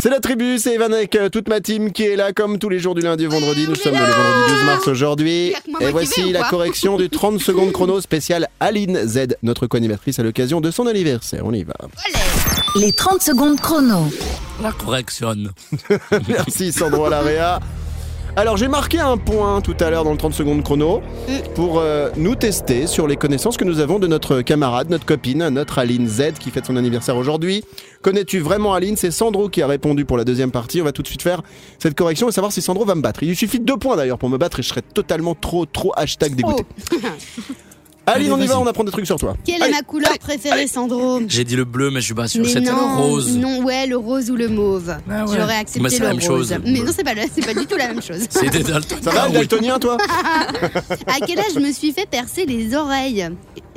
[0.00, 2.68] C'est la tribu, c'est Evan avec euh, toute ma team qui est là comme tous
[2.68, 3.66] les jours du lundi au vendredi.
[3.68, 5.54] Nous sommes le vendredi 12 mars aujourd'hui.
[5.80, 10.60] Et voici la correction du 30 secondes chrono spécial Aline Z, notre co-animatrice à l'occasion
[10.60, 11.42] de son anniversaire.
[11.44, 11.74] On y va.
[12.76, 14.08] Les 30 secondes chrono.
[14.62, 15.34] La correction.
[16.28, 17.60] Merci Sandro Alaria.
[18.36, 21.54] Alors j'ai marqué un point tout à l'heure dans le 30 secondes chrono Mm.
[21.54, 25.48] pour euh, nous tester sur les connaissances que nous avons de notre camarade, notre copine,
[25.48, 27.64] notre Aline Z qui fête son anniversaire aujourd'hui.
[28.02, 28.96] Connais-tu vraiment Aline?
[28.96, 30.80] C'est Sandro qui a répondu pour la deuxième partie.
[30.80, 31.42] On va tout de suite faire
[31.78, 33.22] cette correction et savoir si Sandro va me battre.
[33.22, 35.66] Il lui suffit de deux points d'ailleurs pour me battre et je serais totalement trop
[35.66, 36.64] trop hashtag dégoûté.
[36.92, 36.96] Oh.
[38.12, 39.36] Aline, Allez, on y va, on apprend des trucs sur toi.
[39.44, 42.44] Quelle est ma couleur préférée, Sandro J'ai dit le bleu, mais je suis pas sûr.
[42.46, 43.36] C'était non, le rose.
[43.36, 44.94] non, ouais, le rose ou le mauve.
[45.10, 45.36] Ah ouais.
[45.38, 46.48] J'aurais accepté c'est le la même rose.
[46.50, 46.58] chose.
[46.64, 48.20] Mais non, c'est pas, c'est du tout la même chose.
[48.30, 49.02] C'était daltonien.
[49.02, 49.96] Ça va, daltonien, toi?
[51.06, 53.28] À quel âge je me suis fait percer les oreilles?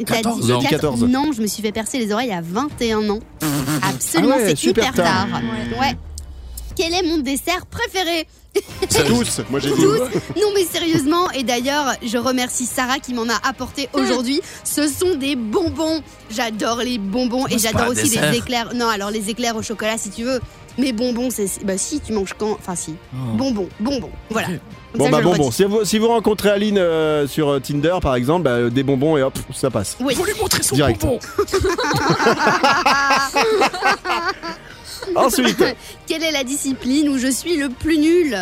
[0.06, 0.60] T'as 14 dit ans.
[0.62, 1.04] quatre- 14.
[1.04, 3.20] Non, je me suis fait percer les oreilles à 21 ans.
[3.88, 5.28] Absolument, Ah ouais, c'est super hyper tard.
[5.30, 5.42] tard.
[5.80, 5.96] Ouais.
[6.76, 8.28] Quel est mon dessert préféré?
[9.08, 9.82] Tous, moi j'ai dit.
[9.82, 10.00] Tous
[10.40, 14.42] Non mais sérieusement, et d'ailleurs, je remercie Sarah qui m'en a apporté aujourd'hui.
[14.64, 16.02] Ce sont des bonbons.
[16.30, 18.74] J'adore les bonbons et j'adore aussi les éclairs.
[18.76, 20.40] Non, alors les éclairs au chocolat si tu veux.
[20.78, 21.64] Mais bonbons, c'est.
[21.66, 22.96] Bah si, tu manges quand Enfin si.
[23.14, 23.18] Oh.
[23.36, 24.10] Bonbons, bonbons.
[24.30, 24.48] Voilà.
[24.96, 25.52] Bon ça, bah bonbons.
[25.52, 28.84] Si vous, si vous rencontrez Aline euh, sur euh, Tinder par exemple, bah, euh, des
[28.84, 29.98] bonbons et hop, ça passe.
[30.00, 30.16] Oui.
[30.16, 31.02] Faut lui montrer son Direct.
[31.02, 31.20] bonbon.
[35.26, 35.64] Ensuite,
[36.08, 38.38] Quelle est la discipline où je suis le plus nul?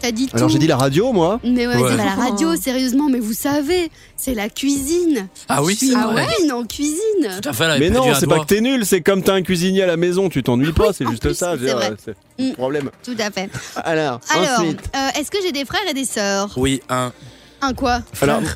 [0.00, 0.52] T'as dit alors tout.
[0.52, 1.40] j'ai dit la radio moi.
[1.42, 1.90] Mais ouais, Ouais.
[1.90, 5.26] c'est pas la radio, sérieusement, mais vous savez, c'est la cuisine.
[5.48, 6.24] Ah oui, c'est vrai.
[6.40, 7.40] nulle en cuisine.
[7.42, 9.42] Tout à fait, avait Mais non, c'est pas que t'es nul, c'est comme t'as un
[9.42, 11.54] cuisinier à la maison, tu t'ennuies pas, c'est juste plus, ça.
[11.60, 11.90] c'est euh,
[12.38, 12.50] Mm.
[12.50, 12.90] le problème.
[13.02, 13.50] Tout à fait.
[13.76, 16.52] Alors, Alors, euh, est-ce que j'ai des frères et des sœurs?
[16.56, 17.12] Oui, un.
[17.60, 18.00] Un quoi?
[18.20, 18.40] Alors,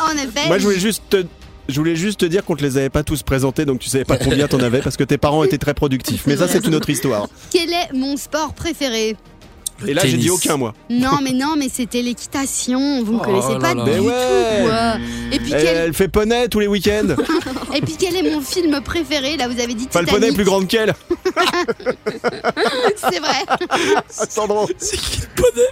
[0.00, 0.46] En effet.
[0.46, 1.24] moi je voulais juste te,
[1.68, 4.04] je voulais juste te dire qu'on te les avait pas tous présentés, donc tu savais
[4.04, 6.24] pas combien t'en avais parce que tes parents étaient très productifs.
[6.26, 7.28] Mais ça, c'est une autre histoire.
[7.50, 9.16] Quel est mon sport préféré
[9.80, 10.24] Le Et là, j'ai tennis.
[10.24, 10.74] dit aucun moi.
[10.90, 13.02] Non, mais non, mais c'était l'équitation.
[13.02, 13.84] Vous ne Oh connaissez là pas là.
[13.84, 14.04] du Mais tout.
[14.04, 14.62] ouais.
[14.64, 14.94] quoi.
[15.32, 15.76] Et puis, Elle, quel...
[15.76, 17.16] elle fait poney tous les week-ends.
[17.74, 19.36] Et puis quel est mon film préféré?
[19.36, 20.94] Là, vous avez dit Enfin, le poney est plus grande qu'elle.
[22.96, 23.44] C'est vrai.
[24.08, 24.68] Sandro.
[24.78, 25.66] C'est qui le poney?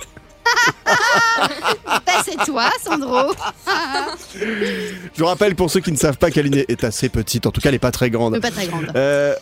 [2.06, 3.32] Bah, c'est toi, Sandro.
[4.34, 7.60] Je vous rappelle pour ceux qui ne savent pas qu'Aline est- assez petite, en tout
[7.60, 8.40] cas, elle est pas très grande.
[8.40, 8.90] Pas très grande.
[8.96, 9.34] Euh,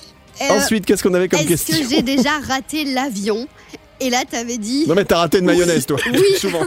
[0.43, 3.47] Euh, ensuite, qu'est-ce qu'on avait comme Est-ce question que j'ai déjà raté l'avion
[4.01, 5.99] Et là, t'avais dit Non mais t'as raté une mayonnaise toi.
[6.11, 6.23] Oui.
[6.39, 6.65] Souvent.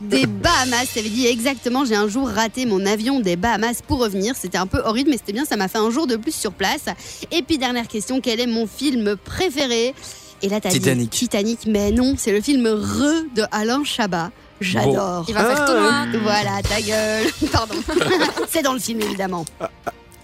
[0.00, 0.86] des Bahamas.
[0.94, 4.34] T'avais dit exactement, j'ai un jour raté mon avion des Bahamas pour revenir.
[4.40, 6.52] C'était un peu horrible, mais c'était bien, ça m'a fait un jour de plus sur
[6.52, 6.84] place.
[7.30, 9.94] Et puis, dernière question, quel est mon film préféré?
[10.42, 11.10] Et là, t'as dit Titanic.
[11.10, 14.30] Titanic, mais non, c'est le film Re de Alain Chabat.
[14.60, 15.24] J'adore.
[15.28, 16.06] Il va faire Ah, tout noir.
[16.22, 17.26] Voilà, ta gueule.
[17.52, 17.74] Pardon.
[18.48, 19.44] c'est dans le film, évidemment.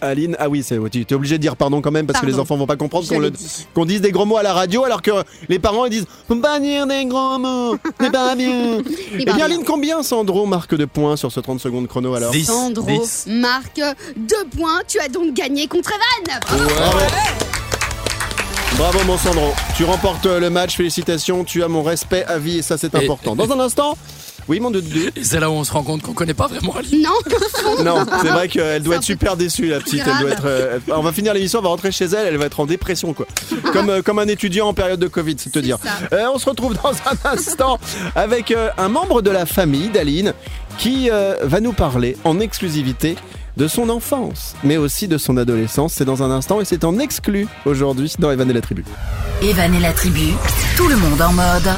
[0.00, 2.26] Aline, ah oui, c'est ouais, tu es obligé de dire pardon quand même parce que
[2.26, 3.30] les enfants vont pas comprendre qu'on le-
[3.72, 5.12] qu'on dise des gros mots à la radio alors que
[5.48, 8.78] les parents ils disent faut pas dire des gros mots, c'est pas bien.
[9.16, 12.44] Eh bien Aline, combien Sandro marque de points sur ce 30 secondes chrono alors 10.
[12.46, 13.26] Sandro 10.
[13.28, 13.80] marque
[14.16, 14.80] deux points.
[14.88, 16.40] Tu as donc gagné contre Evan.
[16.48, 16.68] Bravo.
[16.74, 16.98] Bravo.
[18.78, 22.62] Bravo mon Sandro, tu remportes le match, félicitations, tu as mon respect à vie et
[22.62, 23.36] ça c'est important.
[23.36, 23.96] Dans un instant,
[24.48, 24.88] oui mon doudou.
[25.22, 27.02] C'est là où on se rend compte qu'on connaît pas vraiment Aline.
[27.02, 30.02] Non, Non, c'est vrai qu'elle doit être super déçue, la petite.
[30.04, 30.46] Elle doit être.
[30.46, 33.12] euh, on va finir l'émission, on va rentrer chez elle, elle va être en dépression,
[33.12, 33.26] quoi.
[33.72, 35.78] Comme, euh, comme un étudiant en période de Covid, c'est te dire.
[36.12, 37.78] Euh, on se retrouve dans un instant
[38.16, 40.32] avec euh, un membre de la famille d'Aline
[40.78, 43.16] qui euh, va nous parler en exclusivité
[43.56, 45.94] de son enfance, mais aussi de son adolescence.
[45.94, 48.84] C'est dans un instant et c'est en exclu aujourd'hui dans Evan et la tribu.
[49.42, 50.32] Evan et la tribu,
[50.76, 51.70] tout le monde en mode.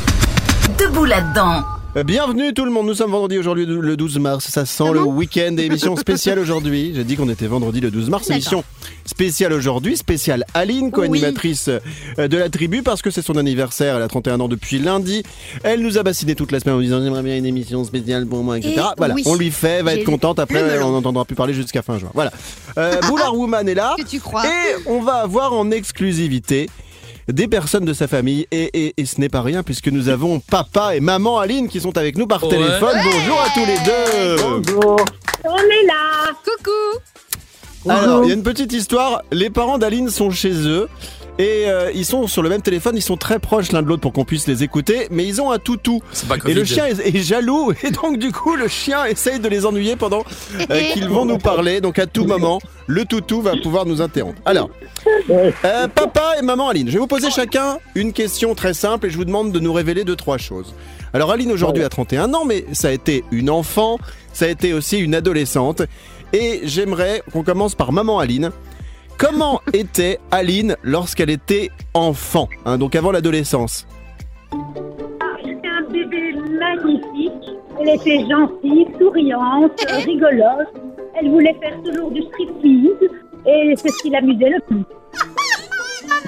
[0.78, 1.73] Debout là-dedans.
[2.02, 5.54] Bienvenue tout le monde, nous sommes vendredi aujourd'hui le 12 mars, ça sent le week-end.
[5.58, 6.92] Et émission spéciale aujourd'hui.
[6.92, 8.64] J'ai dit qu'on était vendredi le 12 mars, émission
[9.04, 14.02] spéciale aujourd'hui, spéciale Aline, co-animatrice euh, de la tribu parce que c'est son anniversaire, elle
[14.02, 15.22] a 31 ans depuis lundi.
[15.62, 18.42] Elle nous a bassiné toute la semaine en disant j'aimerais bien une émission spéciale pour
[18.42, 18.74] moi, etc.
[18.76, 19.22] Et voilà, oui.
[19.26, 22.10] on lui fait, va être contente, après on n'entendra plus parler jusqu'à fin juin.
[22.12, 22.32] Voilà.
[22.76, 23.94] Euh, Boulard Woman est là.
[24.00, 26.68] Et on va avoir en exclusivité
[27.28, 30.40] des personnes de sa famille et, et- et ce n'est pas rien puisque nous avons
[30.40, 32.50] papa et maman Aline qui sont avec nous par Ouais.
[32.50, 32.96] téléphone.
[33.04, 34.86] Bonjour à tous les deux.
[35.44, 36.30] On est là.
[36.44, 37.90] Coucou.
[37.90, 39.22] Alors, il y a une petite histoire.
[39.30, 40.88] Les parents d'Aline sont chez eux.
[41.38, 44.02] Et euh, ils sont sur le même téléphone, ils sont très proches l'un de l'autre
[44.02, 46.00] pour qu'on puisse les écouter, mais ils ont un toutou.
[46.12, 49.40] C'est pas Et le chien est, est jaloux, et donc du coup le chien essaye
[49.40, 50.22] de les ennuyer pendant
[50.70, 51.80] euh, qu'ils vont nous parler.
[51.80, 54.40] Donc à tout moment, le toutou va pouvoir nous interrompre.
[54.44, 54.70] Alors,
[55.30, 55.50] euh,
[55.88, 59.16] papa et maman Aline, je vais vous poser chacun une question très simple et je
[59.16, 60.72] vous demande de nous révéler deux trois choses.
[61.12, 63.98] Alors Aline aujourd'hui a 31 ans, mais ça a été une enfant,
[64.32, 65.82] ça a été aussi une adolescente,
[66.32, 68.52] et j'aimerais qu'on commence par maman Aline.
[69.18, 73.86] Comment était Aline lorsqu'elle était enfant, hein, donc avant l'adolescence?
[75.44, 77.32] C'était un bébé magnifique.
[77.80, 79.72] Elle était gentille, souriante,
[80.04, 80.68] rigolote.
[81.20, 83.10] Elle voulait faire toujours du striptease.
[83.46, 84.84] Et c'est ce qui l'amusait le plus.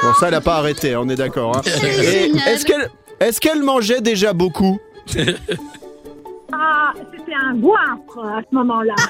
[0.02, 1.56] Bon, ça, elle n'a pas arrêté, on est d'accord.
[1.56, 1.62] hein.
[1.82, 2.48] Et génial.
[2.48, 4.78] Est-ce qu'elle Est-ce qu'elle mangeait déjà beaucoup?
[6.52, 8.94] Ah, c'était un goinfre à ce moment-là.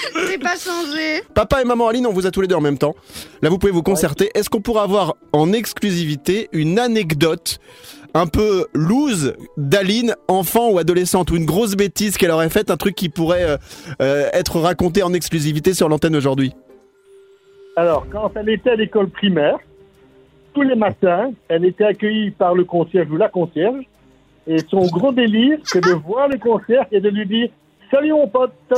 [0.28, 1.22] J'ai pas changé.
[1.34, 2.94] Papa et maman Aline, on vous a tous les deux en même temps.
[3.42, 4.30] Là, vous pouvez vous concerter.
[4.34, 7.58] Est-ce qu'on pourra avoir en exclusivité une anecdote
[8.14, 12.76] un peu loose d'Aline, enfant ou adolescente, ou une grosse bêtise qu'elle aurait faite, un
[12.76, 13.56] truc qui pourrait euh,
[14.02, 16.52] euh, être raconté en exclusivité sur l'antenne aujourd'hui?
[17.76, 19.58] Alors, quand elle était à l'école primaire,
[20.54, 23.84] tous les matins, elle était accueillie par le concierge ou la concierge.
[24.46, 27.50] Et son gros délire, c'est de voir le concierge et de lui dire
[27.90, 28.52] Salut mon pote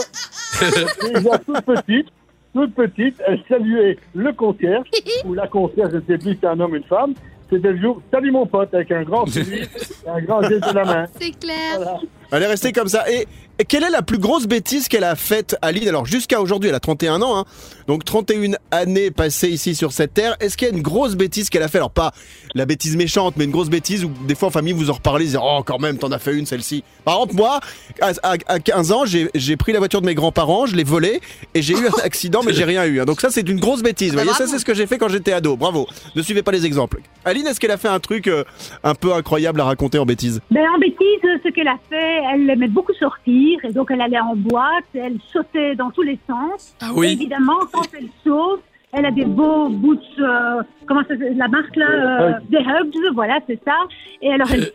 [1.14, 2.08] Déjà toute petite,
[2.54, 4.86] toute petite, elle saluait le concierge,
[5.24, 7.14] ou la concierge, je ne sais plus si c'est un homme ou une femme.
[7.50, 9.66] C'était le jour Salut mon pote, avec un grand sourire
[10.06, 11.06] et un grand geste de la main.
[11.20, 11.76] C'est clair.
[11.76, 12.00] Voilà.
[12.33, 13.05] Elle est restée comme ça.
[13.11, 13.26] Et,
[13.59, 15.87] et quelle est la plus grosse bêtise qu'elle a faite, Aline?
[15.89, 17.45] Alors, jusqu'à aujourd'hui, elle a 31 ans, hein.
[17.87, 20.35] donc 31 années passées ici sur cette terre.
[20.41, 22.12] Est-ce qu'il y a une grosse bêtise qu'elle a fait Alors, pas
[22.55, 25.26] la bêtise méchante, mais une grosse bêtise où des fois en famille vous en reparlez,
[25.26, 26.83] vous dites, Oh, quand même, t'en as fait une celle-ci.
[27.05, 27.61] Par exemple, moi,
[28.01, 31.20] à, à- à 15 ans, j'ai pris la voiture de mes grands-parents, je l'ai volée
[31.55, 33.01] et j'ai eu un accident, mais j'ai rien eu.
[33.01, 33.05] hein.
[33.05, 34.09] Donc, ça, c'est une grosse bêtise.
[34.12, 35.57] Vous voyez, ça, c'est ce que j'ai fait quand j'étais ado.
[35.57, 35.87] Bravo.
[36.16, 37.01] Ne suivez pas les exemples.
[37.26, 38.45] Aline, est-ce qu'elle a fait un truc euh,
[38.83, 40.41] un peu incroyable à raconter en bêtise?
[40.51, 40.97] Ben, en bêtise,
[41.45, 45.18] ce qu'elle a fait, elle aimait beaucoup sortir et donc elle allait en boîte, elle
[45.32, 46.74] sautait dans tous les sens.
[46.80, 47.12] Ah oui.
[47.12, 48.62] évidemment, quand elle saute,
[48.92, 53.14] elle a des beaux boots, euh, comment ça s'appelle, la marque là, euh, des Hugs,
[53.14, 53.76] voilà, c'est ça.
[54.20, 54.72] Et alors elle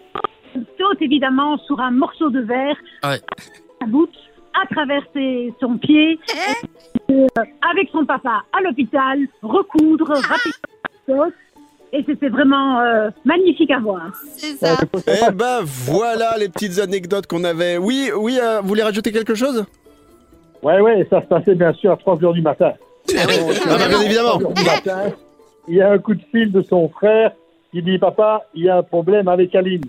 [0.79, 3.21] saute évidemment sur un morceau de verre, ouais.
[3.81, 4.09] un boot,
[4.59, 6.19] à travers ses- son pied,
[7.11, 7.27] euh,
[7.71, 10.73] avec son papa à l'hôpital, recoudre rapidement
[11.07, 11.33] la sauce.
[11.93, 14.11] Et c'était vraiment euh, magnifique à voir.
[14.35, 14.75] C'est ça.
[15.07, 17.77] Eh ben voilà les petites anecdotes qu'on avait.
[17.77, 19.65] Oui, oui, euh, vous voulez rajouter quelque chose?
[20.61, 22.73] Ouais, ouais, ça se passait bien sûr à 3 heures du matin.
[23.17, 24.37] Ah bah, bien évidemment.
[24.37, 25.03] 3 heures du matin,
[25.69, 27.31] il y a un coup de fil de son frère
[27.71, 29.85] qui dit Papa, il y a un problème avec Aline.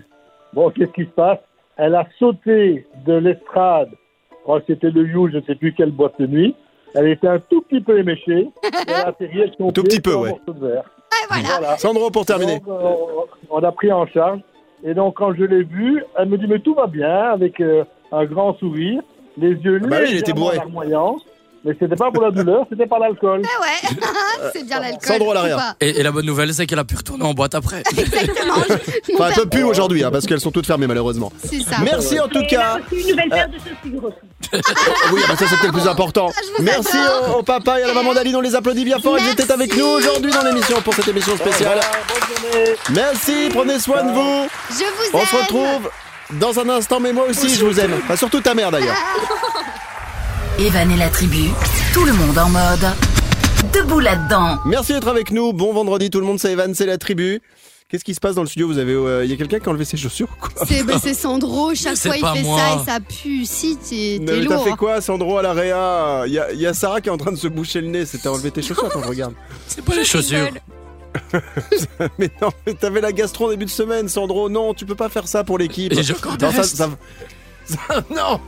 [0.53, 1.39] Bon, qu'est-ce qui se passe?
[1.77, 3.89] Elle a sauté de l'estrade,
[4.31, 6.55] je crois que c'était le You, je ne sais plus quelle boîte de nuit.
[6.95, 8.47] Elle était un tout petit peu éméchée.
[8.63, 10.29] et Elle a atterri avec son Tout pied petit peu, ouais.
[10.29, 10.83] morceau de verre.
[11.29, 11.47] Voilà.
[11.59, 11.77] Voilà.
[11.77, 12.59] Sandro pour terminer.
[12.59, 12.93] Donc, euh,
[13.49, 14.39] on a pris en charge.
[14.83, 17.83] Et donc, quand je l'ai vue, elle me dit, mais tout va bien, avec euh,
[18.11, 19.01] un grand sourire,
[19.37, 20.57] les yeux Ah bah oui, il était légèrement bourré.
[20.57, 21.17] larmoyants.
[21.65, 23.41] Mais c'était pas pour la douleur, c'était par l'alcool.
[23.43, 24.99] Ah ouais, c'est bien l'alcool.
[25.01, 25.57] Sandro ou Larrea.
[25.57, 25.75] pas.
[25.81, 27.83] Et, et la bonne nouvelle, c'est qu'elle a pu retourner en boîte après.
[27.97, 28.53] Exactement.
[28.69, 31.33] je- Enfin, un peu plus aujourd'hui, hein, parce qu'elles sont toutes fermées malheureusement.
[31.43, 31.77] C'est ça.
[31.83, 32.77] Merci en tout cas.
[32.91, 34.63] une nouvelle paire de chaussures aussi.
[35.11, 36.29] Oui, bah ça c'était le plus important.
[36.33, 36.97] Ah, Merci
[37.27, 39.17] au, au papa et à la maman d'Aline, on les applaudit bien fort.
[39.19, 41.79] Ils étaient avec nous aujourd'hui dans l'émission pour cette émission spéciale.
[41.79, 42.75] Voilà, bonne journée.
[42.91, 44.47] Merci, prenez soin de vous.
[44.69, 45.25] Je vous On aime.
[45.25, 45.89] se retrouve
[46.39, 47.93] dans un instant, mais moi aussi je vous aime.
[48.03, 48.95] Enfin, surtout ta mère d'ailleurs.
[50.59, 51.49] Evan et la tribu,
[51.93, 52.85] tout le monde en mode.
[53.73, 54.57] Debout là-dedans.
[54.65, 55.53] Merci d'être avec nous.
[55.53, 57.41] Bon vendredi tout le monde, c'est Evan, c'est la tribu.
[57.87, 58.67] Qu'est-ce qui se passe dans le studio?
[58.67, 60.65] Vous avez, euh, il y a quelqu'un qui a enlevé ses chaussures ou quoi?
[60.67, 62.59] C'est bah, c'est Sandro, chaque C'est fois il fait moi.
[62.59, 63.45] ça et ça pue.
[63.45, 64.63] Si, t'es mais T'as lourd.
[64.63, 66.23] fait quoi, Sandro, à la réa?
[66.27, 67.87] Il y a, il y a Sarah qui est en train de se boucher le
[67.87, 68.05] nez.
[68.05, 69.33] C'était enlevé tes chaussures, attends, je regarde.
[69.67, 70.49] C'est pas les chaussures.
[72.19, 74.47] Mais non, mais t'avais la gastro en début de semaine, Sandro.
[74.47, 75.91] Non, tu peux pas faire ça pour l'équipe.
[75.91, 76.89] Non, ça- ça-
[78.15, 78.39] non,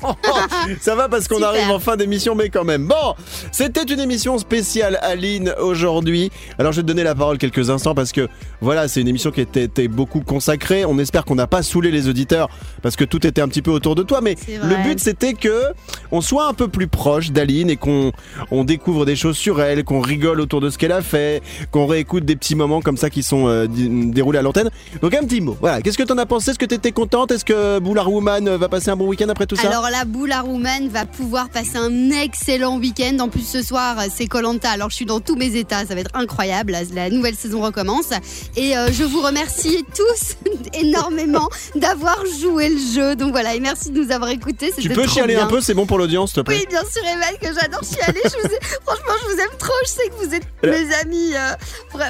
[0.82, 2.88] ça va parce qu'on arrive en fin d'émission, mais quand même.
[2.88, 3.16] Bon,
[3.52, 6.32] c'était une émission spéciale Aline aujourd'hui.
[6.58, 8.28] Alors je vais te donner la parole quelques instants parce que
[8.62, 10.86] voilà, c'est une émission qui était, était beaucoup consacrée.
[10.86, 12.50] On espère qu'on n'a pas saoulé les auditeurs
[12.82, 15.64] parce que tout était un petit peu autour de toi, mais le but c'était que
[16.12, 18.12] on soit un peu plus proche d'Aline et qu'on
[18.50, 21.42] on découvre des choses sur elle, qu'on rigole autour de ce qu'elle a fait,
[21.72, 24.70] qu'on réécoute des petits moments comme ça qui sont euh, déroulés à l'antenne.
[25.02, 25.58] Donc un petit mot.
[25.60, 26.52] Voilà, qu'est-ce que t'en as pensé?
[26.52, 27.32] Est-ce que t'étais contente?
[27.32, 30.32] Est-ce que Boulard Woman va passer un bon week-end après tout ça Alors la boule
[30.32, 33.18] à Roumaine va pouvoir passer un excellent week-end.
[33.20, 34.72] En plus ce soir c'est Colanta.
[34.72, 36.76] Alors je suis dans tous mes états, ça va être incroyable.
[36.94, 38.10] La, nouvelle saison recommence
[38.56, 40.36] et euh, je vous remercie tous
[40.80, 43.16] énormément d'avoir joué le jeu.
[43.16, 44.72] Donc voilà et merci de nous avoir écoutés.
[44.80, 45.46] Tu peux chialer bien.
[45.46, 46.60] un peu, c'est bon pour l'audience, s'il te plaît.
[46.60, 48.22] Oui, bien sûr, Evan, que j'adore chialer.
[48.24, 49.74] Je vous ai- Franchement, je vous aime trop.
[49.84, 51.34] Je sais que vous êtes mes amis.
[51.36, 51.54] euh,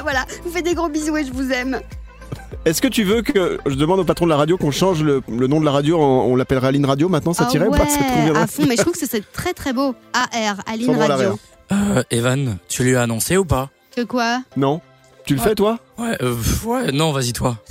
[0.04, 1.80] Voilà, vous fais des gros bisous et je vous aime.
[2.66, 5.22] Est-ce que tu veux que je demande au patron de la radio qu'on change le,
[5.28, 7.72] le nom de la radio en- On l'appellera Aline Radio maintenant, ça Ah tirait ou
[7.72, 9.96] pas Ça te conviendrait à fond, mais je trouve que c'est très très beau.
[10.14, 11.40] AR, Aline Radio.
[11.72, 13.70] Euh, Evan, tu lui as annoncé ou pas?
[13.96, 14.42] Que quoi?
[14.58, 14.82] Non
[15.26, 15.78] Tu le fais toi?
[15.98, 17.58] Ouais, euh, ouais, non, vas-y toi.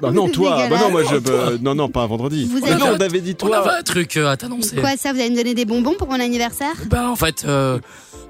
[0.00, 0.66] Bah non, toi.
[0.68, 1.16] Bah non, moi je.
[1.30, 2.46] Euh, non, non, pas vendredi.
[2.50, 3.74] Vous Mais avez- non, on avait dit On avait toi.
[3.78, 4.76] un truc euh, à t'annoncer.
[4.76, 6.72] Quoi ça Vous allez me donner des bonbons pour mon anniversaire?
[6.86, 7.78] Bah en fait, euh,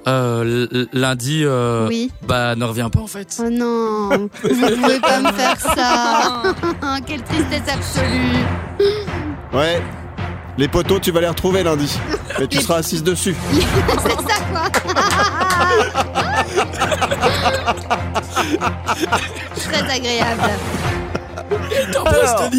[0.06, 2.10] euh, l- lundi, euh, Oui.
[2.26, 3.38] bah ne reviens pas en fait.
[3.40, 6.42] Oh non, vous ne pouvez pas me faire ça.
[7.06, 8.90] Quelle tristesse absolue.
[9.54, 9.80] Ouais.
[10.58, 11.96] Les poteaux, tu vas les retrouver lundi.
[12.40, 13.34] Et tu seras assise dessus.
[13.52, 14.64] c'est ça quoi.
[19.56, 20.42] Très agréable.
[22.06, 22.50] Alors,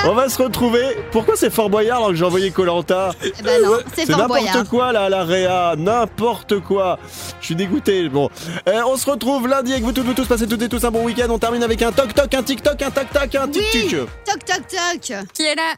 [0.07, 0.97] on va se retrouver.
[1.11, 4.69] Pourquoi c'est Fort Boyard alors que j'ai envoyé Colanta Eh ben non, c'est Fort n'importe
[4.69, 6.99] quoi là, la Réa, n'importe quoi.
[7.41, 8.09] Je suis dégoûté.
[8.09, 8.31] Bon,
[8.69, 10.27] Euh, on se retrouve lundi avec vous toutes, vous tous.
[10.27, 11.27] Passez toutes et tous un bon week-end.
[11.31, 13.91] On termine avec un toc toc, un tic toc, un tac tac, un tic tic.
[13.91, 15.13] Toc toc toc.
[15.35, 15.75] Qui est là?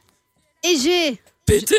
[0.62, 1.20] Et j'ai.
[1.46, 1.76] Pété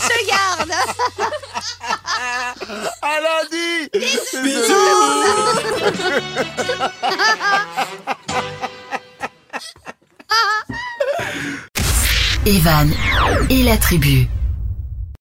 [0.00, 0.72] Je garde.
[3.02, 3.88] À lundi.
[12.46, 12.90] Evan
[13.50, 14.26] et la tribu.